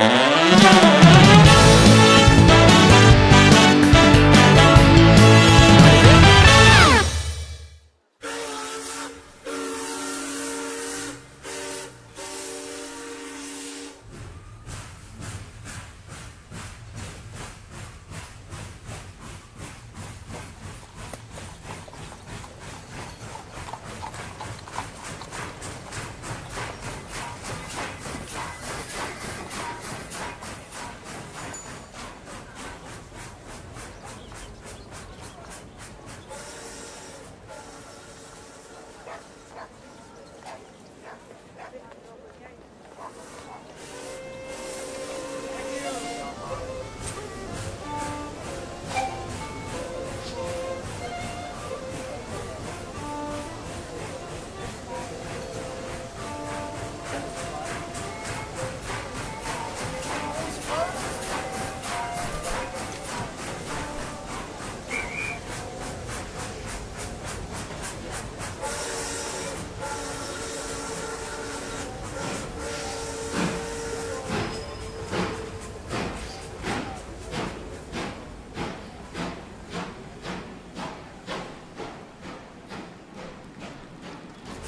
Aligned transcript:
Música 0.00 0.89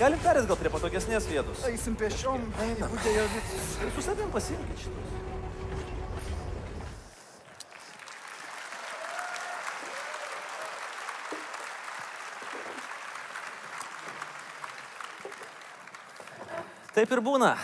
Galim 0.02 0.18
perėti 0.18 0.48
gal 0.50 0.58
prie 0.58 0.70
patogesnės 0.74 1.26
vietos. 1.30 1.60
Eisim. 1.62 1.94
Budėjo 1.94 3.26
visas. 3.30 3.66
Ir 3.78 3.90
su 3.94 4.02
savim 4.02 4.32
pasimkit 4.34 4.80
šitus. 4.82 5.12
Taip 16.98 17.14
ir 17.14 17.22
būna. 17.22 17.54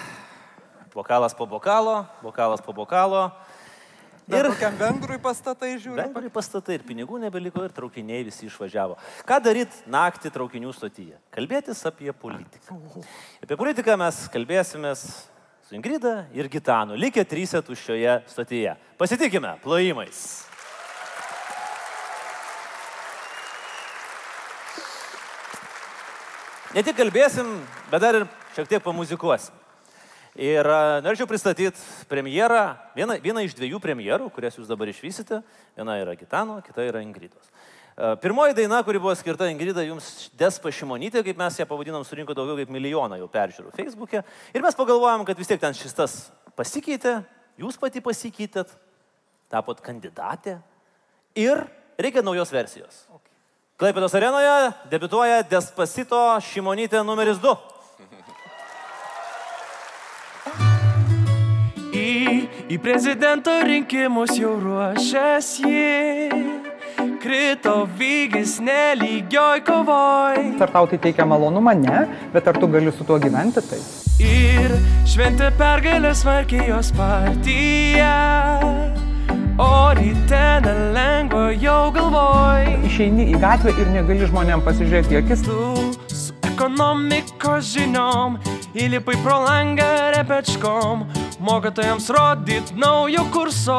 Bokalas 0.94 1.34
po 1.34 1.50
bokalo, 1.50 2.04
bokalas 2.22 2.62
po 2.62 2.70
bokalo. 2.70 3.32
Ir 4.28 4.44
kokiam 4.50 4.74
vengrui 4.76 5.16
pastatai 5.24 5.70
žiūri. 5.80 5.96
bendrai 6.02 6.28
pastatai 6.32 6.76
ir 6.76 6.82
pinigų 6.84 7.16
nebeliko 7.22 7.62
ir 7.64 7.72
traukiniai 7.72 8.26
visi 8.26 8.44
išvažiavo. 8.44 8.98
Ką 9.24 9.38
daryti 9.40 9.88
naktį 9.88 10.32
traukinių 10.34 10.72
stotyje? 10.76 11.16
Kalbėtis 11.32 11.80
apie 11.88 12.12
politiką. 12.12 12.76
Apie 13.40 13.56
politiką 13.56 13.96
mes 13.96 14.26
kalbėsimės 14.34 15.06
su 15.64 15.78
Ingrida 15.78 16.26
ir 16.36 16.50
Gitanu. 16.52 16.98
Likę 17.00 17.24
trysė 17.24 17.62
tuščioje 17.64 18.18
stotyje. 18.28 18.76
Pasitikime 19.00 19.54
plojimais. 19.64 20.20
Ne 26.76 26.84
tik 26.84 26.98
kalbėsim, 27.00 27.48
bet 27.88 28.04
dar 28.04 28.20
ir 28.20 28.28
šiek 28.52 28.68
tiek 28.68 28.84
pamuzikuosim. 28.84 29.56
Ir 30.38 30.68
a, 30.70 31.00
norėčiau 31.02 31.26
pristatyti 31.26 31.80
premjerą, 32.06 32.76
vieną, 32.94 33.16
vieną 33.24 33.42
iš 33.42 33.56
dviejų 33.58 33.80
premjerų, 33.82 34.28
kurias 34.30 34.54
jūs 34.54 34.68
dabar 34.70 34.86
išvysite. 34.86 35.40
Viena 35.74 35.96
yra 35.98 36.12
Gitano, 36.14 36.60
kita 36.62 36.84
yra 36.86 37.00
Ingridos. 37.02 37.48
A, 37.98 38.12
Pirmoji 38.22 38.54
daina, 38.54 38.78
kuri 38.86 39.00
buvo 39.02 39.16
skirta 39.18 39.48
Ingrida, 39.50 39.82
jums 39.82 40.28
Despa 40.38 40.70
Šimonytė, 40.70 41.24
kaip 41.26 41.40
mes 41.40 41.58
ją 41.58 41.66
pavadinom, 41.66 42.04
surinko 42.06 42.36
daugiau 42.38 42.60
kaip 42.60 42.70
milijoną 42.70 43.18
jau 43.18 43.26
peržiūrų 43.32 43.74
Facebook'e. 43.74 44.22
Ir 44.54 44.62
mes 44.62 44.78
pagalvojom, 44.78 45.24
kad 45.26 45.42
vis 45.42 45.50
tiek 45.50 45.58
ten 45.58 45.74
šis 45.74 45.98
tas 45.98 46.14
pasikeitė, 46.54 47.16
jūs 47.58 47.80
pati 47.82 47.98
pasikeitėt, 48.04 48.70
tapot 49.50 49.82
kandidatė 49.82 50.60
ir 51.34 51.64
reikia 51.98 52.22
naujos 52.22 52.54
versijos. 52.54 53.02
Klaipėdos 53.78 54.14
arenoje 54.14 54.70
debituoja 54.90 55.42
Despasito 55.50 56.22
Šimonytė 56.46 57.02
numeris 57.02 57.42
2. 57.42 57.77
Į 62.68 62.76
prezidento 62.84 63.52
rinkimus 63.64 64.34
jau 64.36 64.54
ruošiasi. 64.60 66.28
Krito 67.18 67.74
vygis 67.98 68.58
nelygioj 68.62 69.62
kovoj. 69.66 70.36
Ar 70.62 70.72
tau 70.74 70.86
tai 70.90 70.98
teikia 71.02 71.26
malonumą? 71.28 71.74
Ne, 71.78 72.04
bet 72.34 72.48
ar 72.48 72.58
tu 72.60 72.68
gali 72.70 72.92
su 72.92 73.06
tuo 73.08 73.18
gyventi? 73.22 73.62
Tai. 73.70 73.80
Ir 74.22 74.74
šventė 75.08 75.50
pergalę 75.58 76.12
smarkiai 76.14 76.68
jos 76.68 76.92
partija. 76.98 78.12
O 79.58 79.70
ryte 79.98 80.44
nelengva 80.62 81.48
jau 81.58 81.88
galvoj. 81.94 82.68
Išeini 82.86 83.30
į 83.32 83.40
gatvę 83.42 83.74
ir 83.80 83.90
negali 83.96 84.28
žmonėm 84.28 84.62
pasižiūrėti 84.66 85.16
į 85.16 85.22
akis. 85.24 85.46
Tu 85.48 85.58
su 86.14 86.36
ekonomikos 86.52 87.72
žiniom 87.74 88.38
įlipai 88.78 89.16
pro 89.24 89.40
langą 89.46 89.88
repečkom. 90.14 91.08
Mokytojams 91.40 92.10
rodyt 92.10 92.72
naujo 92.76 93.22
kurso. 93.32 93.78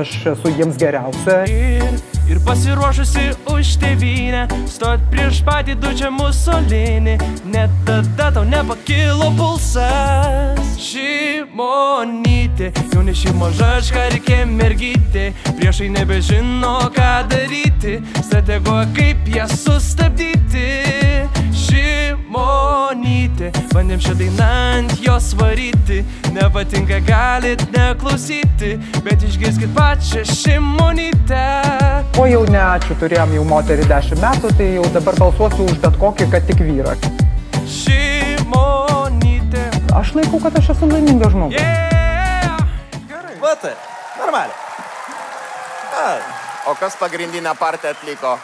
Aš 0.00 0.12
esu 0.32 0.52
jiems 0.56 0.78
geriausia. 0.80 1.42
Ir, 1.44 1.98
ir 2.28 2.40
pasiruošusi 2.44 3.24
už 3.52 3.74
tėvynę, 3.82 4.44
stot 4.70 5.02
prieš 5.12 5.42
patį 5.46 5.76
dučią 5.82 6.10
musolinį, 6.14 7.16
net 7.52 7.74
tada 7.86 8.30
tau 8.34 8.44
nepakilo 8.48 9.30
pulsas. 9.38 10.74
Šimonytė, 10.80 12.70
jauniši 12.92 13.34
mažaška 13.38 14.08
reikia 14.14 14.44
mergyti, 14.48 15.30
priešai 15.58 15.90
nebežino, 15.94 16.76
ką 16.94 17.12
daryti, 17.30 17.98
strateguoja 18.20 18.88
kaip 18.96 19.28
ją 19.34 19.48
sustabdyti. 19.52 20.68
Šimonytė, 21.64 23.52
bandėm 23.72 24.02
šią 24.02 24.16
dainą 24.20 24.50
ant 24.74 24.96
jos 25.04 25.32
varyti, 25.38 26.02
nepatinka 26.34 27.00
galit 27.06 27.62
neklausyti, 27.74 28.74
bet 29.06 29.24
išgirskit 29.28 29.72
pačią 29.76 30.26
šimonytę. 30.28 31.46
O 32.14 32.26
jau 32.30 32.44
ne, 32.46 32.60
ačiū, 32.62 32.94
turėjom 33.00 33.32
jau 33.34 33.44
moterį 33.50 33.88
10 33.90 34.20
metų, 34.22 34.50
tai 34.58 34.68
jau 34.76 34.84
dabar 34.94 35.14
balsuosiu 35.18 35.66
už 35.66 35.80
bet 35.82 35.96
kokį, 35.98 36.28
kad 36.30 36.46
tik 36.46 36.62
vyrą. 36.62 36.94
Šimonytė. 37.66 39.64
Aš 39.98 40.14
laikau, 40.20 40.38
kad 40.44 40.54
aš 40.60 40.70
esu 40.76 40.84
laimingas 40.92 41.34
žmogus. 41.34 41.58
Yeah! 41.58 42.62
Va 43.42 43.52
tai, 43.60 43.74
normaliai. 44.20 44.54
A, 45.98 46.06
O 46.66 46.72
kas 46.74 46.96
pagrindinę 46.96 47.54
partiją 47.58 47.90
atliko? 47.92 48.38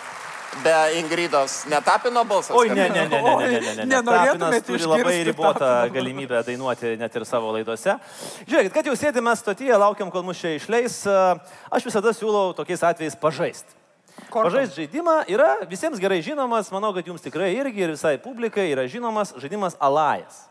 Be 0.64 0.98
Ingridos 0.98 1.64
netapino 1.70 2.24
balsas? 2.26 2.56
Oi, 2.56 2.68
ne, 2.68 2.88
ne, 2.90 3.06
ne, 3.06 3.20
ne, 3.22 3.34
ne, 3.38 3.60
ne, 3.60 3.74
ne, 3.74 3.84
ne. 3.86 4.02
Tapinas 4.02 4.64
turi 4.66 4.84
labai 4.84 5.22
ribotą 5.24 5.58
Tapino 5.58 5.94
galimybę 5.94 6.40
dainuoti 6.44 6.96
net 6.98 7.14
ir 7.16 7.24
savo 7.24 7.52
laidose. 7.54 7.94
Žiūrėkit, 8.48 8.72
kad 8.74 8.88
jau 8.90 8.96
sėdime 8.98 9.32
stotyje, 9.38 9.76
laukiam, 9.78 10.10
kol 10.10 10.24
mus 10.26 10.40
čia 10.42 10.56
išleis. 10.58 11.04
Aš 11.70 11.86
visada 11.86 12.10
siūlau 12.16 12.50
tokiais 12.58 12.82
atvejais 12.82 13.14
pažaisti. 13.20 13.78
Pažaisti 14.34 14.82
žaidimą 14.82 15.14
yra 15.30 15.52
visiems 15.70 16.02
gerai 16.02 16.18
žinomas, 16.26 16.72
manau, 16.74 16.90
kad 16.98 17.06
jums 17.06 17.22
tikrai 17.24 17.52
irgi 17.54 17.86
ir 17.86 17.94
visai 17.94 18.16
publikai 18.20 18.66
yra 18.72 18.88
žinomas 18.90 19.32
žaidimas 19.38 19.78
Alajas. 19.80 20.42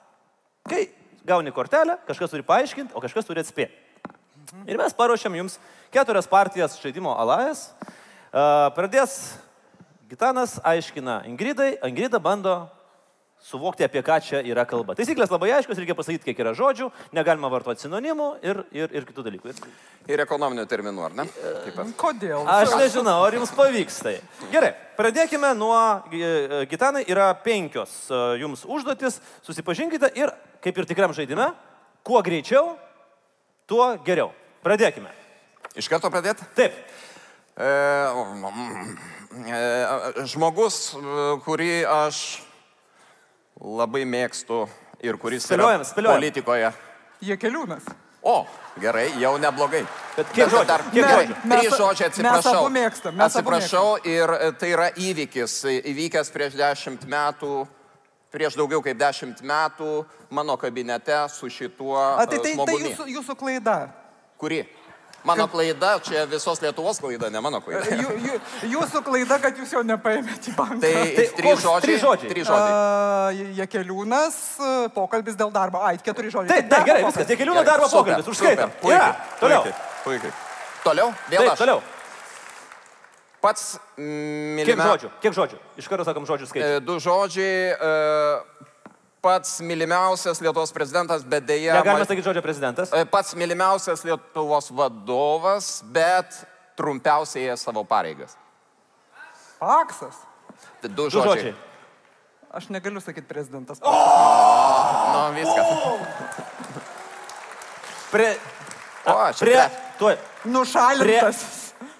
Kai 0.69 0.88
gauni 1.28 1.52
kortelę, 1.54 2.00
kažkas 2.07 2.31
turi 2.31 2.48
paaiškinti, 2.48 2.95
o 2.95 3.04
kažkas 3.04 3.28
turi 3.28 3.44
atspėti. 3.44 3.75
Ir 4.66 4.80
mes 4.80 4.95
paruošėm 4.98 5.36
jums 5.44 5.60
keturias 5.94 6.25
partijas 6.31 6.80
žaidimo 6.80 7.12
Alajas. 7.19 7.68
Pradės 8.31 9.36
Gitanas, 10.09 10.57
aiškina 10.65 11.21
Ingridai, 11.29 11.75
Ingrida 11.85 12.17
bando 12.19 12.63
suvokti, 13.45 13.85
apie 13.85 14.01
ką 14.03 14.17
čia 14.25 14.39
yra 14.41 14.65
kalba. 14.67 14.95
Taisyklės 14.97 15.29
labai 15.31 15.51
aiškios, 15.56 15.77
reikia 15.77 15.95
pasakyti, 15.95 16.25
kiek 16.25 16.41
yra 16.41 16.56
žodžių, 16.57 16.89
negalima 17.15 17.51
vartoti 17.53 17.85
sinonimų 17.85 18.29
ir, 18.41 18.63
ir, 18.73 18.89
ir 18.97 19.06
kitų 19.07 19.25
dalykų. 19.27 19.53
Ir 19.53 20.09
Ir 20.09 20.23
ekonominių 20.23 20.65
terminų, 20.65 21.03
ar 21.06 21.13
ne? 21.13 21.27
Taip 21.29 21.75
pat. 21.77 21.91
Kodėl? 22.00 22.41
Aš 22.50 22.73
nežinau, 22.79 23.19
ar 23.27 23.35
jums 23.38 23.51
pavyks 23.53 24.00
tai. 24.01 24.15
Gerai, 24.50 24.71
pradėkime 24.97 25.51
nuo 25.53 25.77
e, 26.09 26.63
Gitanai. 26.71 27.03
Yra 27.06 27.29
penkios 27.45 27.94
e, 28.09 28.21
jums 28.41 28.65
užduotis. 28.65 29.19
Susipažinkite 29.45 30.09
ir, 30.17 30.33
kaip 30.65 30.81
ir 30.81 30.89
tikram 30.89 31.13
žaidime, 31.13 31.51
kuo 32.01 32.23
greičiau, 32.25 32.73
tuo 33.69 33.91
geriau. 34.07 34.33
Pradėkime. 34.65 35.13
Iš 35.77 35.91
karto 35.94 36.09
pradėti? 36.09 36.50
Taip. 36.57 36.73
E, 37.59 37.69
e, 39.51 40.25
žmogus, 40.31 40.94
e, 40.95 41.00
kurį 41.45 41.71
aš 41.91 42.19
labai 43.59 44.06
mėgstu 44.07 44.63
ir 45.03 45.17
kuris 45.19 45.44
Spėliojam, 45.47 45.81
yra 45.83 45.88
spėliojam. 45.89 46.15
politikoje. 46.19 46.69
Jekeliūnas. 47.27 47.83
O, 48.23 48.45
gerai, 48.79 49.09
jau 49.19 49.33
neblogai. 49.39 49.83
Bet 50.15 50.31
kiek 50.35 50.50
žodžių? 50.51 50.65
Dar, 50.67 50.81
Kiek 50.91 51.06
žodžių? 51.07 51.35
Mes- 51.47 51.61
Trys 51.67 51.77
žodžiai, 51.79 52.07
mes 52.07 52.17
atsiprašau. 52.19 52.56
abu 52.63 52.69
mėgstam, 52.75 53.13
mes 53.15 53.35
abu 53.35 53.51
atsiprašau 53.53 53.97
ir 54.07 54.33
e, 54.39 54.51
tai 54.59 54.69
yra 54.75 54.89
įvykis, 54.91 55.53
e, 55.71 55.75
įvykęs 55.94 56.31
prieš 56.35 56.56
dešimt 56.59 57.06
metų, 57.07 57.67
prieš 58.31 58.56
daugiau 58.59 58.81
kaip 58.83 58.97
dešimt 59.00 59.39
metų 59.41 60.06
mano 60.31 60.56
kabinete 60.57 61.15
su 61.31 61.47
šituo 61.50 61.95
A, 62.19 62.25
tai, 62.25 62.35
e, 62.38 62.39
tai, 62.39 62.44
tai 62.44 62.53
žmogumi. 62.56 62.91
jūsų, 62.91 63.07
jūsų 63.19 63.35
klaida. 63.39 63.77
Kuri? 64.39 64.63
Mano 65.27 65.48
klaida, 65.51 66.00
čia 66.00 66.24
visos 66.31 66.62
Lietuvos 66.63 67.00
klaida, 67.04 67.30
ne 67.30 67.42
mano 67.44 67.60
klaida. 67.62 67.92
Jū, 68.00 68.13
jū, 68.24 68.38
jūsų 68.71 69.01
klaida, 69.04 69.38
kad 69.44 69.57
jūs 69.60 69.74
jo 69.75 69.81
nepaėmėte 69.83 70.51
į 70.51 70.56
banką. 70.56 70.80
Tai, 70.80 70.94
Tai 71.19 71.25
trys 71.39 71.60
žodžiai. 71.66 71.81
trys 71.86 72.01
žodžiai? 72.06 72.31
Trys 72.31 72.48
žodžiai. 72.48 72.74
A, 72.74 73.54
Jekeliūnas, 73.60 74.38
a, 74.63 74.71
pokalbis 74.95 75.36
dėl 75.39 75.51
darbo. 75.51 75.81
Ai, 75.83 75.98
keturi 76.00 76.31
žodžiai. 76.31 76.56
Taip, 76.56 76.69
taip, 76.71 76.88
gerai, 76.88 77.04
viskas. 77.04 77.27
Kelių 77.39 77.57
darbo 77.68 77.89
Super, 77.92 78.16
pokalbis. 78.16 78.31
Užskaitom. 78.31 78.71
super, 78.71 78.81
Puikiai. 78.81 79.00
Yra. 79.00 79.16
Toliau. 79.44 79.63
Puikiai. 79.63 80.04
puikiai. 80.07 80.33
Toliau, 80.88 81.10
vėl 81.30 81.44
Taip, 81.44 81.51
aš. 81.54 81.60
toliau. 81.66 81.81
Pats 83.39 83.63
Kiek 83.95 84.04
mylimiausias. 84.60 84.89
žodžių? 85.00 85.10
Kiek 85.24 85.36
žodžių? 85.38 85.57
Iš 85.80 85.88
karto 85.88 86.04
sakom 86.07 86.25
žodžių 86.27 86.48
skaičių. 86.50 86.80
Du 86.83 86.98
žodžiai. 87.00 87.71
e, 87.71 88.68
Pats 89.21 89.57
mylimiausias 89.60 90.39
Lietuvos 90.42 90.71
prezidentas, 90.71 91.24
bet 91.27 91.44
dėja. 91.44 91.74
Negalima 91.75 92.06
ma- 92.06 92.07
sakyti 92.07 92.24
žodžio 92.24 92.42
prezidentas. 92.45 92.92
e, 92.95 93.04
Pats 93.06 93.33
mylimiausias 93.36 94.04
Lietuvos 94.07 94.69
vadovas, 94.71 95.81
bet 95.83 96.31
trumpiausiai 96.80 97.50
ėjęs 97.50 97.66
savo 97.68 97.83
pareigas. 97.83 98.38
Paksas. 99.60 100.16
Tai 100.81 100.88
Du 100.89 101.10
Du 101.10 101.10
žodžiai. 101.10 101.36
žodžiai. 101.51 101.56
Aš 102.56 102.69
negaliu 102.74 103.01
sakyti 103.04 103.27
prezidentas. 103.27 103.77
Nu, 103.83 105.33
viskas. 105.36 105.68
Prie... 108.12 108.38
O, 109.06 109.13
čia 109.36 109.44
Prie... 109.45 109.60
Tuoj. 110.00 110.16
Nušalintas. 110.48 111.44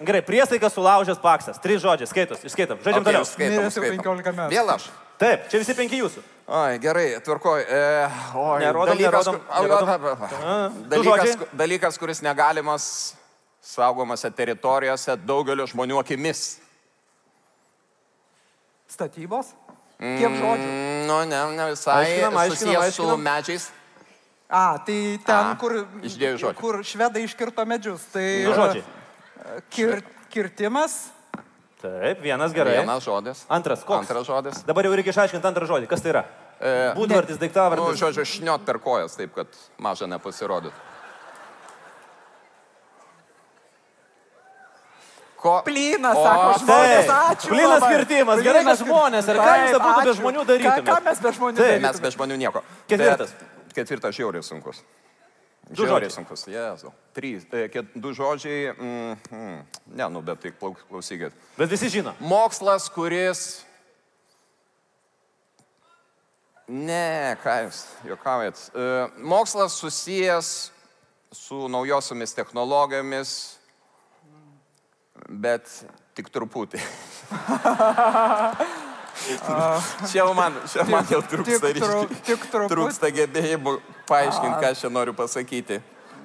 Gerai, 0.00 0.22
priesaikas 0.24 0.72
sulaužęs 0.72 1.20
paksas. 1.20 1.60
Trys 1.60 1.82
žodžiai. 1.84 2.08
Skaitos. 2.08 2.40
Išskaitom. 2.48 2.80
Žaidžiam 2.80 3.02
Okay, 3.04 3.12
toliau. 3.12 3.24
skaitom, 3.28 3.68
skaitom. 3.70 4.00
15 4.00 4.32
metų. 4.40 4.50
Vėl 4.56 4.72
aš. 4.72 4.88
Taip, 5.20 5.44
čia 5.52 5.60
visi 5.60 5.74
penki 5.76 6.00
jūsų. 6.00 6.22
Ai, 6.50 6.78
gerai, 6.82 7.20
tvarkoj. 7.22 7.60
E, 7.62 7.80
oi, 8.34 8.58
Nerodom, 8.64 8.96
dalykas, 8.98 9.12
nerodom, 9.12 9.36
ku- 9.38 9.52
au, 9.54 9.62
nerodom. 9.62 10.88
dalykas, 10.90 11.36
dalykas, 11.54 11.98
kuris 11.98 12.20
negalimas 12.26 13.14
saugomose 13.62 14.30
teritorijose 14.34 15.14
daugelio 15.22 15.66
žmonių 15.70 16.00
akimis. 16.02 16.58
Statybos. 18.90 19.52
Kiek 20.00 20.32
žodžių? 20.40 20.66
Mm, 20.66 21.06
Nu, 21.06 21.18
ne, 21.28 21.38
ne 21.56 21.64
visai. 21.70 21.94
Aiškinam, 22.04 22.36
aiškinam, 22.36 22.56
susijęs 22.56 22.94
su 22.94 23.02
aiškinam. 23.02 23.22
medžiais. 23.22 23.64
A, 24.50 24.78
tai 24.78 25.18
ten, 25.26 25.46
A, 25.52 25.56
kur, 25.60 25.86
kur 26.58 26.80
švedai 26.82 27.22
iškirto 27.28 27.62
medžius. 27.66 28.02
Tai 28.12 28.26
Du 28.44 28.52
žodžiai. 28.58 28.82
e, 28.82 29.60
Kir, 29.70 30.02
kirtimas. 30.30 31.10
Taip, 31.80 32.20
vienas 32.20 32.52
gerai. 32.52 32.76
Vienas 32.82 33.02
žodis. 33.06 33.44
Antras, 33.48 33.80
koks? 33.88 34.02
Antras 34.04 34.26
žodis. 34.28 34.62
Dabar 34.68 34.84
jau 34.84 34.92
reikia 34.92 35.14
išaiškinti 35.14 35.46
antrą 35.48 35.64
žodį. 35.70 35.86
Kas 35.88 36.02
tai 36.04 36.10
yra? 36.12 36.24
E, 36.60 36.92
Būdvardis, 36.96 37.38
Nu, 37.38 37.40
daiktavardis. 37.40 37.96
žodžiu, 38.02 38.24
šniot 38.28 38.66
per 38.68 38.78
kojas, 38.84 39.16
taip 39.16 39.32
kad 39.34 39.46
maža 39.80 40.04
nepasirodyt. 40.06 40.72
Ko? 45.40 45.62
Plynas, 45.64 46.16
O, 46.20 46.20
sako 46.20 46.48
žmonės, 46.60 47.06
taip. 47.08 47.12
ačiū. 47.32 47.48
Plynas 47.48 47.80
labai. 47.80 47.90
kirtimas. 47.96 48.42
Gerai, 48.44 48.60
Plynas 48.60 48.82
žmonės. 48.84 49.24
Ir 49.32 49.38
ką 49.40 49.52
jūs 49.56 49.78
būtų 49.80 50.02
be 50.04 50.12
žmonių 50.18 50.40
Ką, 50.42 50.46
darytumėt? 50.50 50.84
ką 50.90 50.96
mes 51.06 51.20
be 51.24 51.30
žmonių 51.32 51.56
Taip. 51.56 51.64
darytumėm? 51.64 51.86
Mes 51.88 52.00
be 52.04 52.10
žmonių 52.12 52.36
nieko. 52.42 52.62
Ketvirtas. 52.92 53.32
Bet 53.40 53.72
Ketvirtas 53.78 54.12
žiauriai 54.18 54.44
sunkus. 54.44 54.82
Du 55.70 55.86
žodžiai. 55.86 56.10
sunkus. 56.10 56.42
Jėzau. 56.50 56.90
Trys. 57.14 57.44
E, 57.54 57.68
ket, 57.70 57.92
du 57.94 58.10
žodžiai. 58.16 58.72
Mm, 58.74 59.12
mm, 59.30 59.60
ne, 59.94 60.08
nu, 60.10 60.22
bet 60.26 60.40
tai 60.42 60.50
klauk- 60.50 60.80
klausykit. 60.88 61.30
Bet 61.56 61.70
visi 61.70 61.86
žino. 61.92 62.14
Mokslas, 62.18 62.88
kuris. 62.90 63.62
Ne, 66.70 67.36
ką 67.42 67.54
jūs 67.66 67.78
juokaujat. 68.06 68.58
E, 68.74 68.88
Mokslas 69.26 69.74
susijęs 69.78 70.50
su 71.34 71.68
naujosiomis 71.70 72.34
technologijomis, 72.34 73.32
bet 75.30 75.66
tik 76.18 76.30
truputį. 76.34 76.78
čia 80.10 80.26
man, 80.34 80.54
čia 80.70 80.82
man 80.90 81.06
jau 81.10 81.22
trūksta, 81.22 81.70
tik 81.74 81.82
tru- 81.82 82.06
tik 82.26 82.46
truputį. 82.50 82.70
trūksta 82.74 83.10
gebėjimų 83.14 83.78
paaiškinti, 84.10 84.56
ką 84.60 84.70
aš 84.74 84.82
čia 84.84 84.90
noriu 84.92 85.14
pasakyti. 85.16 85.80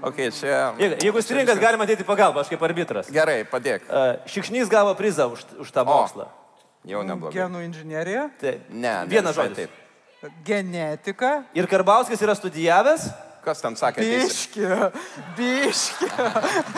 Ok, 0.05 0.17
čia. 0.35 0.73
Jeigu, 0.81 1.21
stringat, 1.23 1.57
galima 1.61 1.85
ateiti 1.87 2.03
pagalbą, 2.05 2.43
aš 2.43 2.49
kaip 2.51 2.61
arbitras. 2.67 3.07
Gerai, 3.13 3.43
padėk. 3.49 3.85
Šikšnys 4.29 4.69
gavo 4.69 4.91
prizą 4.99 5.29
už, 5.33 5.45
už 5.63 5.71
tą 5.73 5.85
mokslą. 5.87 6.27
Jau 6.85 7.01
neblogai. 7.07 7.39
Genų 7.39 7.63
inžinierija, 7.65 8.27
Taip. 8.41 8.67
Ne, 8.69 8.91
ne 8.91 9.09
Vienas 9.09 9.33
žodis. 9.37 9.55
taip. 9.63 9.71
genetika. 10.45 11.43
Ir 11.57 11.65
Karbauskis 11.69 12.21
yra 12.21 12.35
studijavęs. 12.37 13.07
Kas 13.45 13.59
tam 13.61 13.75
sakė? 13.77 14.01
Biški, 14.01 14.61
biški, 15.37 16.07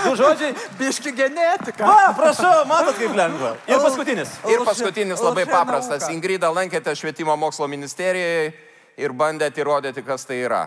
Du 0.03 0.15
žodžiai. 0.19 0.49
biški 0.79 1.13
genetika. 1.15 1.87
Va, 1.87 2.09
prašau, 2.17 2.65
matot 2.67 2.97
kaip 2.99 3.13
lengva. 3.15 3.53
Ir 3.71 3.79
paskutinis. 3.79 4.33
Ir 4.51 4.65
paskutinis 4.67 5.23
labai 5.23 5.45
paprastas. 5.47 6.09
Ingrida 6.11 6.49
lankėte 6.51 6.91
švietimo 6.99 7.37
mokslo 7.39 7.69
ministerijoje 7.71 8.51
ir 8.99 9.15
bandėte 9.15 9.63
įrodyti, 9.63 10.03
kas 10.03 10.27
tai 10.27 10.41
yra. 10.43 10.65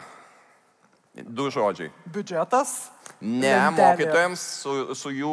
Du 1.27 1.51
žodžiai. 1.53 1.91
Biudžetas. 2.13 2.91
Ne, 3.21 3.51
lentelė. 3.53 3.75
mokytojams 3.77 4.43
su, 4.63 4.75
su, 4.97 5.11
jų, 5.13 5.33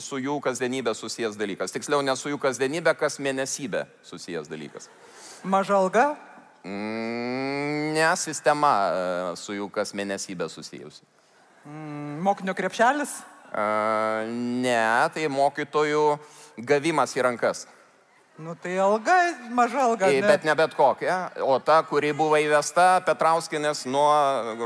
su 0.00 0.20
jų 0.22 0.38
kasdienybė 0.44 0.94
susijęs 0.96 1.36
dalykas. 1.36 1.74
Tiksliau, 1.74 2.00
ne 2.04 2.14
su 2.16 2.32
jų 2.32 2.38
kasdienybė, 2.40 2.94
kas 2.96 3.18
mėnesybė 3.20 3.84
susijęs 4.06 4.48
dalykas. 4.48 4.88
Maža 5.44 5.76
alga. 5.76 6.06
Mm, 6.64 7.92
Ne 7.94 8.08
sistema 8.16 8.70
e, 8.88 9.36
su 9.36 9.54
jų 9.54 9.68
kas 9.70 9.92
mėnesybė 9.94 10.48
susijusi. 10.50 11.04
Mokinio 12.24 12.56
krepšelis. 12.56 13.12
E, 13.52 13.66
Ne, 14.64 14.80
tai 15.14 15.28
mokytojų 15.30 16.06
gavimas 16.64 17.12
į 17.14 17.22
rankas. 17.28 17.66
Nu 18.36 18.56
tai 18.58 18.78
alga, 18.82 19.14
maža 19.54 19.78
alga. 19.78 20.08
Ne? 20.10 20.20
bet 20.26 20.42
ne 20.42 20.54
bet 20.58 20.72
kokia, 20.74 21.30
o 21.38 21.54
ta, 21.62 21.76
kuri 21.86 22.08
buvo 22.10 22.34
įvesta 22.42 22.98
Petrauskinės 23.06 23.84
nuo 23.86 24.10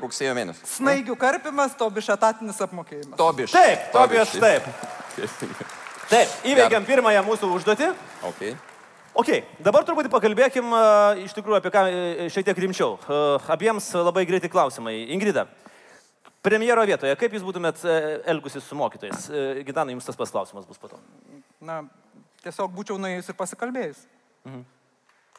rugsėjo 0.00 0.32
mėnesio. 0.38 0.64
Snaigių 0.70 1.16
karpimas, 1.20 1.74
to 1.76 1.88
bišetatinis 1.92 2.62
apmokėjimas. 2.64 3.18
Tobiš. 3.20 3.52
Taip, 3.52 3.90
Tobijas, 3.92 4.32
taip. 4.40 4.64
taip. 5.18 5.60
Taip, 6.08 6.32
įveikėm 6.48 6.88
pirmąją 6.88 7.26
mūsų 7.28 7.52
užduotį. 7.58 7.90
okay. 8.30 8.56
Ok, 9.18 9.34
dabar 9.60 9.84
truputį 9.84 10.14
pakalbėkim 10.16 10.72
uh, 10.72 11.20
iš 11.20 11.36
tikrųjų 11.36 11.60
apie 11.60 11.74
ką 11.74 11.84
uh, 11.84 12.24
šiek 12.32 12.48
tiek 12.48 12.64
rimčiau. 12.64 12.96
Uh, 13.04 13.50
abiems 13.52 13.90
labai 14.00 14.24
greitai 14.30 14.48
klausimai. 14.48 14.96
Ingrida, 15.12 15.44
premjero 16.40 16.88
vietoje, 16.88 17.12
kaip 17.20 17.36
jūs 17.36 17.44
būtumėt 17.44 17.84
elgusis 18.32 18.64
su 18.64 18.78
mokytojais? 18.78 19.28
Gitanai, 19.68 19.98
jums 19.98 20.08
tas 20.08 20.16
pas 20.16 20.32
klausimas 20.32 20.64
bus 20.64 20.80
po 20.80 20.88
to. 20.88 21.00
Na, 21.60 21.82
tiesiog 22.44 22.72
būčiau 22.74 22.98
nuėjus 23.00 23.30
ir 23.30 23.36
pasikalbėjus. 23.38 24.06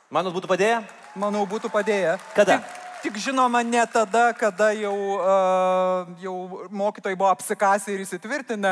Manot, 0.10 0.34
būtų 0.34 0.50
padėję? 0.50 0.78
Manau, 1.22 1.44
būtų 1.50 1.70
padėję. 1.70 2.16
Kada? 2.34 2.58
Tik, 2.64 2.78
tik 3.04 3.20
žinoma, 3.22 3.62
ne 3.62 3.82
tada, 3.94 4.32
kada 4.34 4.72
jau, 4.74 4.96
uh, 5.22 6.10
jau 6.18 6.34
mokytojai 6.74 7.18
buvo 7.20 7.30
apsikasę 7.30 7.94
ir 7.94 8.02
įsitvirtinę 8.02 8.72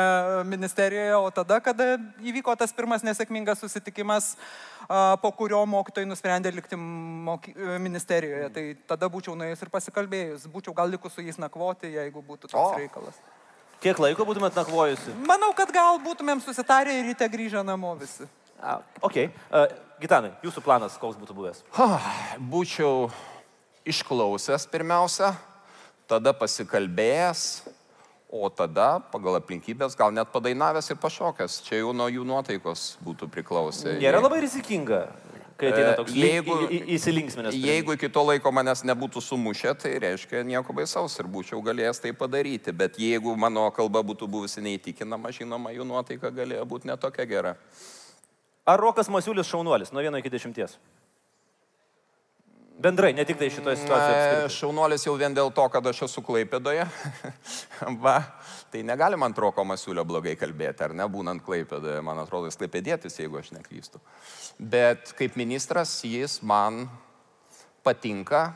ministerijoje, 0.49 1.13
o 1.13 1.29
tada, 1.29 1.59
kada 1.61 1.91
įvyko 2.25 2.57
tas 2.57 2.73
pirmas 2.73 3.05
nesėkmingas 3.05 3.61
susitikimas, 3.61 4.33
uh, 4.33 5.13
po 5.21 5.31
kurio 5.37 5.61
mokytojai 5.69 6.09
nusprendė 6.09 6.55
likti 6.57 6.79
moky, 6.79 7.53
ministerijoje. 7.85 8.49
Tai 8.57 8.67
tada 8.95 9.13
būčiau 9.13 9.37
nuėjus 9.37 9.61
ir 9.61 9.73
pasikalbėjus. 9.77 10.49
Būčiau 10.49 10.73
gal 10.73 10.89
likus 10.89 11.13
su 11.13 11.21
jais 11.21 11.37
nakvoti, 11.37 11.93
jeigu 11.99 12.25
būtų 12.25 12.49
toks 12.49 12.63
O. 12.63 12.71
reikalas. 12.81 13.21
Kiek 13.83 13.99
laiko 14.01 14.25
būtumėt 14.25 14.57
nakvojusi? 14.57 15.13
Manau, 15.27 15.51
kad 15.57 15.69
gal 15.73 15.99
būtumėm 16.01 16.41
susitarę 16.41 16.95
ir 16.97 17.11
ryte 17.11 17.27
grįžę 17.29 17.61
namo 17.65 17.93
visi. 17.99 18.25
A, 18.57 18.79
ok, 19.05 19.19
uh, 19.53 19.67
Gitanai, 20.01 20.31
jūsų 20.41 20.63
planas 20.65 20.97
koks 20.97 21.17
būtų 21.21 21.35
buvęs? 21.37 21.61
Būčiau 22.49 23.11
išklausęs 23.85 24.65
pirmiausia, 24.71 25.31
tada 26.09 26.33
pasikalbėjęs, 26.33 27.43
o 28.33 28.49
tada 28.51 28.97
pagal 29.13 29.37
aplinkybės 29.39 29.95
gal 29.97 30.11
net 30.11 30.33
padainavęs 30.33 30.89
ir 30.91 30.99
pašokęs. 30.99 31.61
Čia 31.63 31.79
jau 31.83 31.93
nuo 31.95 32.09
jų 32.11 32.25
nuotaikos 32.27 32.97
būtų 33.05 33.29
priklausę. 33.31 33.95
Nėra 34.01 34.19
labai 34.25 34.41
rizikinga. 34.43 35.05
Kai 35.57 35.71
ateina 35.71 35.91
E, 35.93 35.95
toks 35.99 36.11
jeigu- 36.13 36.57
jeigu, 36.69 36.85
įsilinksminęs. 36.95 37.55
Jeigu 37.57 37.93
iki 37.97 38.09
to 38.09 38.23
laiko 38.23 38.51
manęs 38.51 38.83
nebūtų 38.85 39.21
sumušę, 39.21 39.73
tai 39.81 39.93
reiškia 39.99 40.43
nieko 40.45 40.73
baisaus 40.73 41.17
ir 41.19 41.25
būčiau 41.27 41.61
galėjęs 41.65 42.01
tai 42.01 42.11
padaryti. 42.13 42.71
Bet 42.71 42.97
jeigu 43.01 43.35
mano 43.37 43.69
kalba 43.71 44.03
būtų 44.03 44.27
buvusi 44.29 44.61
neįtikinama, 44.61 45.31
žinoma, 45.33 45.73
jų 45.73 45.85
nuotaika 45.85 46.31
galėjo 46.31 46.65
būti 46.65 46.85
netokia 46.91 47.25
gera. 47.27 47.55
Ar 48.67 48.79
Rokas 48.79 49.07
Masiulis 49.09 49.47
šaunuolis 49.47 49.91
nuo 49.91 50.01
1 50.01 50.19
iki 50.19 50.29
10? 50.29 50.77
Bendrai, 52.77 53.09
ne 53.13 53.23
tik 53.25 53.39
tai 53.39 53.47
šitoje 53.49 53.79
situacijoje. 53.81 54.17
Apskritai. 54.21 54.53
Šaunuolis 54.53 55.05
jau 55.07 55.15
vien 55.17 55.33
dėl 55.33 55.49
to, 55.49 55.63
kad 55.73 55.87
aš 55.89 56.03
esu 56.05 56.21
klaipėdoje. 56.21 56.83
Va, 58.03 58.19
tai 58.69 58.83
negali 58.85 59.17
man 59.17 59.33
troko 59.33 59.65
masiulio 59.65 60.03
blogai 60.05 60.35
kalbėti, 60.37 60.85
ar 60.85 60.93
ne, 60.93 61.07
būnant 61.09 61.41
klaipėdoje. 61.41 62.03
Man 62.05 62.21
atrodo, 62.21 62.51
jis 62.51 62.59
klaipėdėtis, 62.61 63.17
jeigu 63.17 63.41
aš 63.41 63.49
neklystu. 63.55 64.01
Bet 64.61 65.15
kaip 65.17 65.39
ministras 65.41 65.95
jis 66.05 66.37
man 66.45 66.85
patinka, 67.81 68.51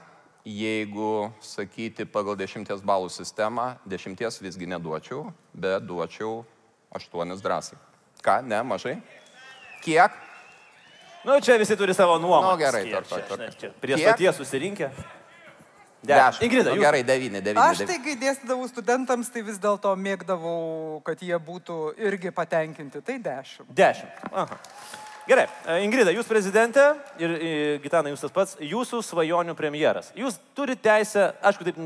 jeigu 0.45 1.31
sakyti 1.41 2.05
pagal 2.05 2.37
dešimties 2.37 2.85
balų 2.85 3.09
sistemą, 3.09 3.71
dešimties 3.89 4.37
visgi 4.45 4.69
neduočiau, 4.69 5.31
bet 5.53 5.89
duočiau 5.89 6.43
aštuonis 6.93 7.41
drąsiai. 7.41 7.81
Ką, 8.21 8.43
ne, 8.45 8.61
mažai? 8.61 8.99
Kiek? 9.81 10.13
Nu, 11.23 11.39
čia 11.39 11.57
visi 11.61 11.75
turi 11.77 11.93
savo 11.93 12.17
nuomonę. 12.17 12.51
Nu, 12.51 12.57
gerai, 12.57 12.85
tvarkoj, 12.89 13.21
tvarkoj. 13.27 13.73
Prie 13.81 13.95
Kiek? 13.95 14.07
stoties 14.07 14.35
susirinkę. 14.35 14.89
Dešimt. 16.01 16.41
Ingrida, 16.41 16.73
Nu. 16.73 16.81
Gerai, 16.81 17.03
devyni, 17.03 17.41
devyni. 17.41 17.61
Aš 17.61 17.83
tai, 17.85 17.99
kai 18.01 18.15
dėstydavau 18.17 18.65
studentams, 18.65 19.29
tai 19.29 19.43
vis 19.45 19.59
dėlto 19.61 19.93
mėgdavau, 19.93 21.01
kad 21.05 21.21
jie 21.21 21.37
būtų 21.37 21.77
irgi 22.01 22.31
patenkinti. 22.33 23.03
Tai 23.05 23.19
dešimt. 23.21 23.69
Dešimt. 23.69 24.23
Aha. 24.31 24.57
Gerai, 25.29 25.45
e, 25.69 25.75
Ingrida, 25.85 26.09
jūs 26.09 26.25
prezidentė 26.25 26.87
ir 27.21 27.35
e, 27.37 27.51
Gitana, 27.83 28.09
jūs 28.09 28.25
tas 28.25 28.33
pats, 28.33 28.57
jūsų 28.57 29.03
svajonių 29.05 29.53
premjeras. 29.55 30.09
Jūs 30.17 30.39
turite 30.57 30.81
teisę, 30.89 31.27
aišku, 31.45 31.69
taip 31.69 31.77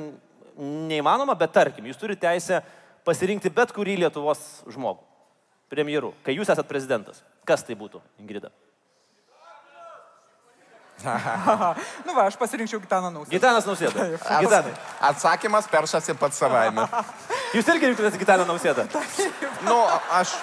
neįmanoma, 0.56 1.36
bet 1.36 1.52
tarkim, 1.52 1.92
jūs 1.92 2.00
turite 2.00 2.24
teisę 2.24 2.62
pasirinkti 3.04 3.52
bet 3.52 3.76
kurį 3.76 4.00
Lietuvos 4.06 4.64
žmogų 4.72 5.04
premjeru, 5.70 6.14
kai 6.24 6.38
jūs 6.38 6.48
esat 6.56 6.68
prezidentas. 6.70 7.20
Kas 7.44 7.68
tai 7.68 7.76
būtų, 7.76 8.00
Ingrida? 8.24 8.54
Nu 12.08 12.14
va, 12.16 12.26
aš 12.28 12.38
pasirinkčiau 12.40 12.80
Gitaną 12.82 13.12
Nausėdą. 13.14 13.34
Gitanas 13.36 13.68
Nausėda. 13.68 14.08
Gitanai, 14.44 14.74
Atsakymas 15.10 15.68
peršasi 15.72 16.16
pats 16.20 16.40
savaime. 16.42 16.88
jūs 17.58 17.74
irgi 17.74 17.92
rinktumėte 17.92 18.22
Gitaną 18.22 18.48
Nausėdą. 18.50 18.88
Nu, 19.68 19.78
aš, 20.16 20.36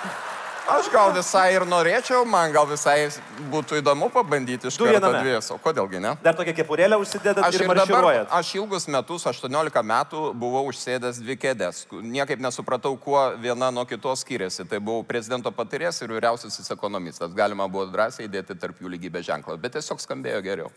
aš 0.69 0.89
gal 0.93 1.13
visai 1.15 1.55
ir 1.57 1.65
norėčiau, 1.69 2.23
man 2.29 2.53
gal 2.55 2.67
visai 2.71 3.09
būtų 3.53 3.81
įdomu 3.81 4.09
pabandyti 4.15 4.69
iš 4.71 4.77
karto 4.79 4.91
viename. 4.93 5.21
dvies. 5.25 5.51
O 5.55 5.59
kodėlgi 5.63 6.01
ne? 6.03 6.15
Dar 6.23 6.37
tokią 6.39 6.55
kepurėlę 6.61 6.99
užsidedat 7.03 7.45
Aš 7.45 7.55
ir 7.59 7.65
ir 7.65 7.69
dabar, 7.69 7.81
marširuojat. 7.83 8.29
aš 8.31 8.55
ilgus 8.61 8.87
metus, 8.89 9.27
18 9.27 9.83
metų, 9.83 10.23
buvau 10.39 10.65
užsėdęs 10.71 11.21
dvi 11.23 11.37
kėdės. 11.37 11.85
Niekaip 11.93 12.41
nesupratau, 12.41 12.95
kuo 12.97 13.21
viena 13.43 13.71
nuo 13.75 13.85
kitos 13.85 14.23
skiriasi. 14.25 14.65
Tai 14.69 14.79
buvau 14.81 15.03
prezidento 15.05 15.51
patarėjas 15.53 16.03
ir 16.03 16.15
vyriausiasis 16.15 16.71
ekonomistas. 16.71 17.35
Galima 17.35 17.69
buvo 17.69 17.87
drąsiai 17.93 18.29
dėti 18.31 18.59
tarp 18.59 18.81
jų 18.81 18.93
lygybės 18.97 19.27
ženklą, 19.29 19.59
bet 19.61 19.77
tiesiog 19.79 20.01
skambėjo 20.01 20.43
geriau. 20.43 20.73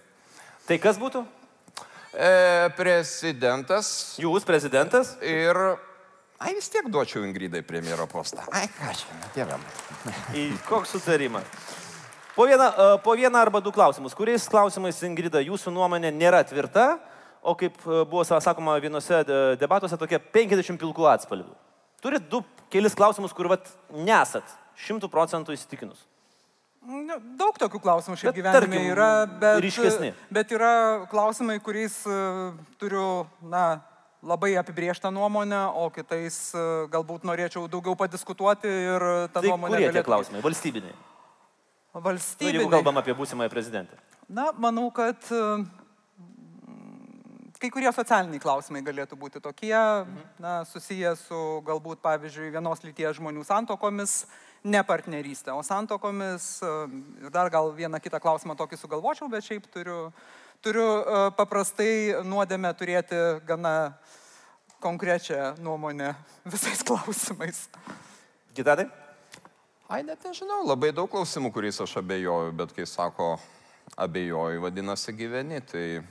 Tai 0.67 0.77
kas 0.81 0.97
būtų? 0.97 1.25
E, 2.15 2.69
prezidentas 2.77 4.15
Jūs 4.19 4.45
prezidentas? 4.47 5.17
ir... 5.21 5.77
Ai 6.39 6.53
vis 6.57 6.67
tiek 6.69 6.87
duočiau 6.91 7.23
Ingridai 7.23 7.61
premjero 7.63 8.05
postą. 8.11 8.43
Ai 8.51 8.67
ką 8.67 8.91
čia, 8.97 9.19
dievėm. 9.37 9.61
Į 10.35 10.43
koks 10.69 10.91
sutarimas? 10.97 11.45
Po 12.35 12.43
vieną, 12.49 12.65
e, 12.75 12.87
po 13.05 13.13
vieną 13.15 13.39
arba 13.39 13.61
du 13.63 13.71
klausimus. 13.71 14.13
Kuriais 14.17 14.47
klausimais, 14.51 14.97
Ingrida, 15.07 15.39
jūsų 15.39 15.71
nuomonė 15.71 16.11
nėra 16.11 16.41
tvirta, 16.43 16.97
o 17.41 17.53
kaip 17.55 17.77
e, 17.87 18.01
buvo 18.03 18.25
sa- 18.27 18.41
sakoma 18.43 18.75
vienose 18.83 19.21
de- 19.23 19.55
debatuose, 19.61 19.95
tokie 20.01 20.19
50 20.19 20.75
pilkų 20.81 21.07
atspalvių. 21.13 21.55
Turit 22.03 22.27
du 22.29 22.41
kelis 22.69 22.93
klausimus, 22.99 23.31
kur 23.33 23.47
vat 23.53 23.71
nesat 23.95 24.43
šimtų 24.75 25.07
procentų 25.09 25.55
įsitikinus. 25.55 26.03
Nu, 26.85 27.15
Daug 27.39 27.55
tokių 27.57 27.79
klausimų 27.81 28.19
šiaip 28.19 28.33
Bet 28.33 28.35
gyvenime 28.37 28.59
tarkim, 28.59 28.91
yra, 28.91 29.07
bet, 29.25 29.61
ryškesni. 29.63 30.11
bet 30.29 30.51
yra 30.53 30.73
klausimai, 31.09 31.55
kuriais 31.63 31.95
e, 32.05 32.19
turiu, 32.77 33.23
na, 33.41 33.79
labai 34.25 34.55
apibrieštą 34.57 35.11
nuomonę, 35.13 35.59
o 35.77 35.89
kitais 35.93 36.37
e, 36.57 36.63
galbūt 36.89 37.23
norėčiau 37.29 37.67
daugiau 37.69 37.95
padiskutuoti 37.99 38.67
ir 38.67 39.05
tą 39.33 39.41
Tai 39.41 39.49
nuomonę 39.51 39.75
kurie 39.77 39.85
tie 39.85 39.91
galėtų- 39.93 40.05
klausimai? 40.09 40.41
Valstybiniai. 40.41 40.95
Nu, 41.95 42.01
Valstybiniai. 42.01 42.57
jeigu 42.59 42.71
kalbam 42.73 42.97
apie 42.99 43.13
būsimąją 43.15 43.49
prezidentę. 43.53 43.95
Na, 44.29 44.49
manau, 44.57 44.89
kad 44.91 45.21
e, 45.31 45.43
kai 47.61 47.69
kurie 47.71 47.91
socialiniai 47.93 48.41
klausimai 48.43 48.81
galėtų 48.85 49.15
būti 49.19 49.41
tokie, 49.43 49.75
na, 50.41 50.55
susiję 50.67 51.13
su 51.19 51.39
galbūt, 51.67 52.01
pavyzdžiui, 52.03 52.51
vienos 52.53 52.81
lyties 52.83 53.15
žmonių 53.19 53.45
santokomis, 53.47 54.25
ne 54.65 54.81
partnerystė, 54.83 55.53
o 55.55 55.61
santokomis. 55.63 56.59
e, 56.65 56.73
Ir 57.25 57.29
dar 57.31 57.49
gal 57.53 57.71
vieną 57.77 57.99
kitą 58.01 58.19
klausimą 58.19 58.57
tokį 58.57 58.77
sugalvočiau, 58.81 59.29
bet 59.29 59.43
šiaip 59.45 59.69
turiu, 59.71 60.11
turiu 60.65 60.85
e, 60.85 61.17
paprastai 61.37 62.23
nuodėmę 62.25 62.71
turėti 62.77 63.17
gana 63.45 63.93
konkrečią 64.81 65.55
nuomonę 65.61 66.15
visais 66.53 66.81
klausimais. 66.85 67.67
Gitanai? 68.57 68.87
Ai, 69.85 70.01
net 70.01 70.23
nežinau, 70.25 70.63
labai 70.65 70.89
daug 70.97 71.09
klausimų, 71.11 71.51
kuriais 71.53 71.77
aš 71.83 71.99
abejoju, 72.01 72.55
bet 72.57 72.73
kai 72.73 72.87
sako 72.89 73.35
abejoju, 74.01 74.63
vadinasi 74.63 75.13
gyveni, 75.13 75.59
tai 75.61 76.01